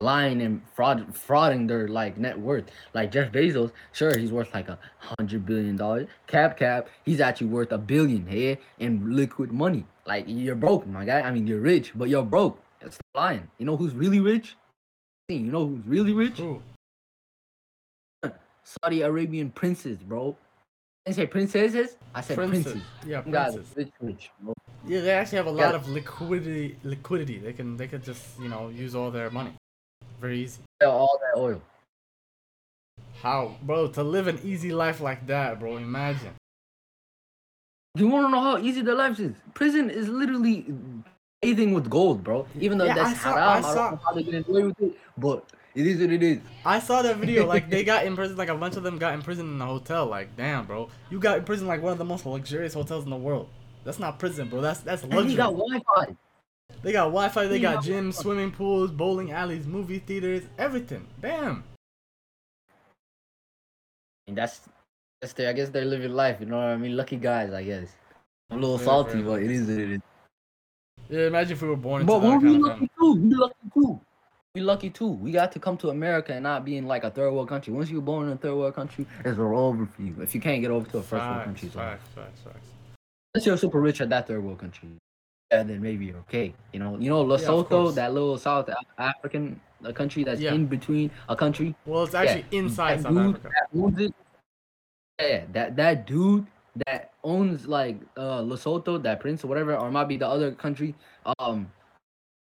lying 0.00 0.42
and 0.42 0.62
fraud, 0.74 1.12
frauding 1.14 1.66
their 1.68 1.88
like 1.88 2.16
net 2.18 2.38
worth. 2.38 2.64
Like 2.94 3.10
Jeff 3.12 3.32
Bezos, 3.32 3.72
sure 3.92 4.16
he's 4.16 4.30
worth 4.32 4.52
like 4.54 4.68
a 4.68 4.78
hundred 4.98 5.44
billion 5.46 5.76
dollars. 5.76 6.08
Cap 6.26 6.56
Cap, 6.58 6.88
he's 7.04 7.20
actually 7.20 7.48
worth 7.48 7.72
a 7.72 7.78
billion 7.78 8.26
here 8.26 8.58
in 8.78 9.14
liquid 9.16 9.52
money. 9.52 9.84
Like 10.06 10.24
you're 10.26 10.54
broke, 10.54 10.86
my 10.86 11.04
guy. 11.04 11.20
I 11.20 11.30
mean, 11.30 11.46
you're 11.46 11.60
rich, 11.60 11.92
but 11.94 12.08
you're 12.08 12.22
broke. 12.22 12.62
It's 12.80 12.98
lying. 13.14 13.48
You 13.58 13.66
know 13.66 13.76
who's 13.76 13.94
really 13.94 14.20
rich? 14.20 14.56
You 15.28 15.40
know 15.40 15.66
who's 15.66 15.84
really 15.86 16.12
rich? 16.12 16.40
Saudi 18.82 19.02
Arabian 19.02 19.50
princes, 19.50 19.98
bro. 19.98 20.36
I 21.06 21.12
say 21.12 21.26
princesses. 21.26 21.96
I 22.14 22.20
said 22.20 22.36
Princes. 22.36 22.64
princes. 22.64 22.82
Yeah, 23.06 23.22
Them 23.22 23.32
guys 23.32 23.56
are 23.56 23.60
princes. 23.60 23.76
rich, 23.76 23.92
rich, 24.00 24.30
bro. 24.40 24.52
Yeah, 24.86 25.00
they 25.00 25.10
actually 25.10 25.36
have 25.38 25.46
a 25.46 25.50
Yeah. 25.52 25.66
lot 25.66 25.74
of 25.74 25.88
liquidity. 25.88 26.78
Liquidity. 26.84 27.38
They 27.38 27.52
can 27.54 27.76
they 27.76 27.88
can 27.88 28.02
just 28.02 28.38
you 28.38 28.48
know 28.48 28.68
use 28.68 28.94
all 28.94 29.10
their 29.10 29.30
money. 29.30 29.52
Very 30.20 30.40
easy. 30.40 30.60
Sell 30.82 30.90
all 30.92 31.20
that 31.20 31.38
oil. 31.38 31.62
How, 33.22 33.56
bro? 33.62 33.88
To 33.88 34.02
live 34.02 34.26
an 34.28 34.38
easy 34.44 34.72
life 34.72 35.00
like 35.00 35.26
that, 35.26 35.58
bro. 35.58 35.76
Imagine. 35.76 36.34
You 37.96 38.08
want 38.08 38.26
to 38.26 38.30
know 38.30 38.40
how 38.40 38.58
easy 38.58 38.80
the 38.82 38.94
life 38.94 39.18
is? 39.18 39.32
Prison 39.54 39.90
is 39.90 40.08
literally 40.08 40.66
anything 41.42 41.72
with 41.74 41.90
gold, 41.90 42.22
bro. 42.22 42.46
Even 42.60 42.78
though 42.78 42.84
Yeah, 42.84 42.94
that's 42.94 43.10
I 43.10 43.14
saw- 43.14 43.34
haram, 43.34 43.64
I 43.64 43.68
I, 43.68 43.74
don't 43.74 43.92
know 43.92 44.00
how 44.04 44.12
they 44.12 44.22
get 44.22 44.48
away 44.48 44.62
with 44.64 44.80
it, 44.80 44.98
but 45.16 45.44
it 45.74 45.86
is 45.86 46.00
what 46.00 46.10
it 46.10 46.22
is. 46.22 46.38
I 46.64 46.78
saw 46.78 47.02
that 47.02 47.16
video. 47.16 47.46
Like 47.46 47.68
they 47.70 47.82
got 47.92 48.06
in 48.06 48.14
prison. 48.14 48.36
Like 48.36 48.48
a 48.50 48.54
bunch 48.54 48.76
of 48.76 48.82
them 48.84 48.98
got 48.98 49.14
in 49.14 49.22
prison 49.22 49.52
in 49.52 49.60
a 49.60 49.66
hotel. 49.66 50.06
Like 50.06 50.36
damn, 50.36 50.66
bro, 50.66 50.88
you 51.10 51.18
got 51.18 51.38
in 51.38 51.44
prison 51.44 51.66
like 51.66 51.82
one 51.82 51.92
of 51.92 51.98
the 51.98 52.04
most 52.04 52.24
luxurious 52.24 52.74
hotels 52.74 53.04
in 53.04 53.10
the 53.10 53.16
world. 53.16 53.48
That's 53.84 53.98
not 53.98 54.18
prison, 54.20 54.48
bro. 54.48 54.60
That's 54.60 54.80
that's 54.80 55.02
luxury. 55.02 55.18
And 55.18 55.18
luxury. 55.18 55.30
he 55.32 55.36
got 55.36 55.52
Wi-Fi. 55.54 56.16
They 56.82 56.92
got 56.92 57.04
Wi-Fi. 57.06 57.46
They 57.46 57.58
got 57.58 57.76
got 57.76 57.84
gyms, 57.84 58.14
swimming 58.14 58.52
pools, 58.52 58.90
bowling 58.90 59.32
alleys, 59.32 59.66
movie 59.66 59.98
theaters, 59.98 60.44
everything. 60.58 61.06
Damn. 61.20 61.64
And 64.26 64.36
that's 64.36 64.60
that's 65.20 65.32
their. 65.32 65.48
I 65.48 65.52
guess 65.52 65.70
they're 65.70 65.84
living 65.84 66.12
life. 66.12 66.36
You 66.40 66.46
know 66.46 66.56
what 66.58 66.66
I 66.68 66.76
mean? 66.76 66.96
Lucky 66.96 67.16
guys, 67.16 67.52
I 67.52 67.64
guess. 67.64 67.88
I'm 68.50 68.58
a 68.58 68.60
little 68.60 68.78
Yeah, 68.78 68.84
salty, 68.84 69.12
fair 69.14 69.22
but 69.24 69.42
it 69.42 69.50
is 69.50 69.66
what 69.68 69.78
it 69.78 69.90
is. 69.92 70.00
Yeah, 71.10 71.26
imagine 71.26 71.52
if 71.52 71.62
we 71.62 71.68
were 71.68 71.76
born 71.76 72.02
into 72.02 72.12
But 72.12 72.20
that 72.20 72.28
we're 72.28 72.40
kind 72.40 72.62
lucky 72.62 72.74
family. 72.74 72.90
too. 72.98 73.14
We 73.28 73.34
lucky 73.34 73.54
too. 73.74 74.00
We 74.54 74.60
lucky 74.60 74.90
too. 74.90 75.08
We 75.08 75.32
got 75.32 75.52
to 75.52 75.58
come 75.58 75.76
to 75.78 75.90
America 75.90 76.32
and 76.34 76.42
not 76.42 76.64
be 76.64 76.76
in 76.76 76.86
like 76.86 77.04
a 77.04 77.10
third 77.10 77.32
world 77.32 77.48
country. 77.48 77.72
Once 77.72 77.90
you're 77.90 78.00
born 78.02 78.26
in 78.26 78.32
a 78.34 78.36
third 78.36 78.54
world 78.54 78.74
country, 78.74 79.06
it's 79.24 79.38
all 79.38 79.56
over 79.56 79.86
for 79.86 80.02
you. 80.02 80.14
If 80.20 80.34
you 80.34 80.40
can't 80.40 80.60
get 80.62 80.70
over 80.70 80.88
to 80.90 80.98
a 80.98 81.02
first 81.02 81.24
world 81.24 81.36
Facts, 81.36 81.44
country, 81.46 81.68
so 81.70 81.78
facts, 81.78 82.08
facts, 82.14 82.40
facts. 82.40 82.66
unless 83.34 83.46
you're 83.46 83.56
super 83.56 83.80
rich 83.80 84.00
at 84.00 84.08
that 84.10 84.26
third 84.26 84.42
world 84.44 84.58
country, 84.58 84.88
and 84.88 84.98
then 85.50 85.80
maybe 85.80 86.12
okay. 86.14 86.54
You 86.72 86.80
know, 86.80 86.98
you 86.98 87.08
know 87.08 87.24
Lesotho, 87.24 87.68
course. 87.68 87.94
that 87.94 88.12
little 88.12 88.36
South 88.38 88.68
African 88.98 89.60
uh, 89.84 89.92
country 89.92 90.24
that's 90.24 90.40
Yeah. 90.40 90.54
in 90.54 90.66
between 90.66 91.10
a 91.28 91.36
country. 91.36 91.74
Well, 91.86 92.04
it's 92.04 92.14
actually 92.14 92.44
Yeah, 92.50 92.58
inside 92.58 92.98
that 92.98 93.02
South 93.04 93.12
dude 93.12 93.36
Africa. 93.36 93.50
that 93.54 93.78
owns 93.78 93.98
it. 94.00 94.14
Yeah, 95.20 95.44
that 95.52 95.76
that 95.76 96.06
dude 96.06 96.46
that 96.86 97.12
owns 97.24 97.66
like 97.66 97.98
uh 98.16 98.40
Lesotho, 98.42 99.02
that 99.02 99.20
prince 99.20 99.42
or 99.44 99.48
whatever, 99.48 99.76
or 99.76 99.90
might 99.90 100.04
be 100.08 100.16
the 100.16 100.28
other 100.28 100.52
country. 100.52 100.94
Um, 101.38 101.72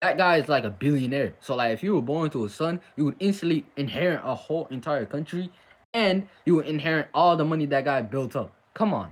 that 0.01 0.17
guy 0.17 0.38
is 0.38 0.50
like 0.50 0.63
a 0.63 0.69
billionaire. 0.69 1.33
So 1.39 1.55
like, 1.55 1.74
if 1.74 1.83
you 1.83 1.95
were 1.95 2.01
born 2.01 2.29
to 2.31 2.45
a 2.45 2.50
son, 2.50 2.81
you 2.98 3.05
would 3.05 3.15
instantly 3.19 3.65
inherit 3.77 4.21
a 4.24 4.36
whole 4.36 4.67
entire 4.69 5.05
country, 5.05 5.51
and 5.93 6.27
you 6.45 6.55
would 6.55 6.67
inherit 6.67 7.07
all 7.13 7.36
the 7.38 7.45
money 7.45 7.65
that 7.67 7.86
guy 7.86 8.01
built 8.01 8.36
up. 8.36 8.53
Come 8.74 8.93
on, 8.93 9.12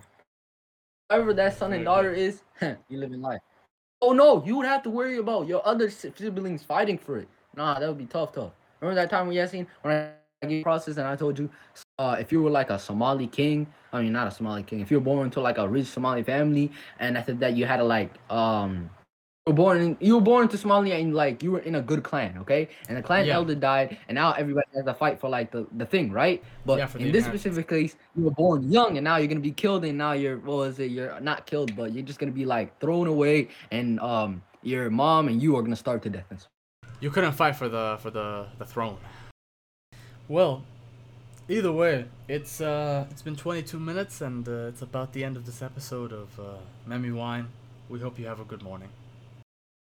whoever 1.09 1.33
that 1.33 1.57
son 1.57 1.73
and 1.73 1.85
daughter 1.85 2.11
is, 2.13 2.41
you 2.61 2.97
live 2.99 3.11
in 3.13 3.21
life. 3.21 3.41
Oh 4.01 4.13
no, 4.13 4.43
you 4.45 4.55
would 4.57 4.65
have 4.65 4.83
to 4.83 4.89
worry 4.89 5.17
about 5.17 5.47
your 5.47 5.65
other 5.67 5.89
siblings 5.89 6.63
fighting 6.63 6.97
for 6.97 7.17
it. 7.17 7.27
Nah, 7.55 7.79
that 7.79 7.87
would 7.87 7.97
be 7.97 8.05
tough, 8.05 8.31
tough. 8.31 8.53
Remember 8.79 9.01
that 9.01 9.09
time 9.09 9.27
we 9.27 9.45
seen 9.47 9.67
when 9.81 9.93
I 10.41 10.47
gave 10.47 10.63
process 10.63 10.95
and 10.95 11.05
I 11.05 11.17
told 11.17 11.37
you, 11.37 11.49
uh, 11.97 12.15
if 12.17 12.31
you 12.31 12.41
were 12.41 12.49
like 12.49 12.69
a 12.69 12.79
Somali 12.79 13.27
king, 13.27 13.67
I 13.91 14.01
mean 14.01 14.13
not 14.13 14.27
a 14.27 14.31
Somali 14.31 14.63
king, 14.63 14.79
if 14.79 14.89
you 14.89 14.99
were 14.99 15.03
born 15.03 15.25
into 15.25 15.41
like 15.41 15.57
a 15.57 15.67
rich 15.67 15.87
Somali 15.87 16.23
family, 16.23 16.71
and 16.99 17.17
after 17.17 17.33
that 17.33 17.57
you 17.57 17.65
had 17.65 17.77
to 17.77 17.83
like 17.83 18.13
um, 18.31 18.89
were 19.49 19.59
born 19.63 19.75
in, 19.81 19.97
you 19.99 20.15
were 20.17 20.27
born 20.31 20.41
into 20.45 20.57
Somalia 20.57 20.95
and 21.01 21.13
like 21.13 21.43
you 21.43 21.51
were 21.51 21.63
in 21.69 21.75
a 21.75 21.81
good 21.91 22.01
clan, 22.09 22.37
okay, 22.43 22.63
and 22.87 22.97
the 22.97 23.01
clan 23.09 23.25
Yeah. 23.25 23.35
elder 23.37 23.55
died, 23.55 23.97
and 24.07 24.15
now 24.15 24.29
everybody 24.41 24.67
has 24.75 24.85
to 24.85 24.93
fight 25.03 25.19
for 25.21 25.29
like 25.37 25.51
the, 25.51 25.61
the 25.81 25.85
thing, 25.93 26.11
right? 26.11 26.43
But 26.65 26.77
Yeah, 26.81 26.89
in 27.03 27.11
this 27.11 27.25
specific 27.25 27.67
case, 27.67 27.95
you 28.15 28.23
were 28.27 28.37
born 28.43 28.59
young, 28.71 28.97
and 28.97 29.03
now 29.09 29.17
you're 29.17 29.27
gonna 29.33 29.49
be 29.53 29.57
killed, 29.63 29.83
and 29.85 29.97
now 30.05 30.13
you're 30.21 30.37
what 30.47 30.57
was 30.65 30.79
it? 30.79 30.91
You're 30.95 31.19
not 31.19 31.45
killed, 31.51 31.75
but 31.75 31.91
you're 31.93 32.07
just 32.11 32.19
gonna 32.19 32.39
be 32.43 32.45
like 32.45 32.79
thrown 32.79 33.07
away, 33.07 33.49
and 33.71 33.99
um, 33.99 34.41
your 34.61 34.89
mom 34.89 35.27
and 35.29 35.41
you 35.43 35.55
are 35.57 35.61
gonna 35.61 35.75
starve 35.85 36.01
to 36.07 36.09
death. 36.09 36.47
You 36.99 37.09
couldn't 37.09 37.33
fight 37.41 37.55
for 37.55 37.69
the 37.69 37.97
for 38.01 38.09
the 38.11 38.47
the 38.59 38.65
throne. 38.65 38.97
Well, 40.27 40.63
either 41.47 41.71
way, 41.71 42.05
it's 42.27 42.61
uh 42.61 43.07
it's 43.11 43.23
been 43.23 43.35
22 43.35 43.79
minutes 43.79 44.21
and 44.21 44.47
uh, 44.47 44.69
it's 44.71 44.81
about 44.81 45.13
the 45.13 45.23
end 45.23 45.35
of 45.37 45.45
this 45.45 45.61
episode 45.61 46.11
of 46.13 46.39
uh, 46.39 46.43
Memi 46.87 47.13
Wine. 47.13 47.47
We 47.89 47.99
hope 47.99 48.19
you 48.19 48.27
have 48.27 48.39
a 48.39 48.43
good 48.45 48.61
morning. 48.61 48.89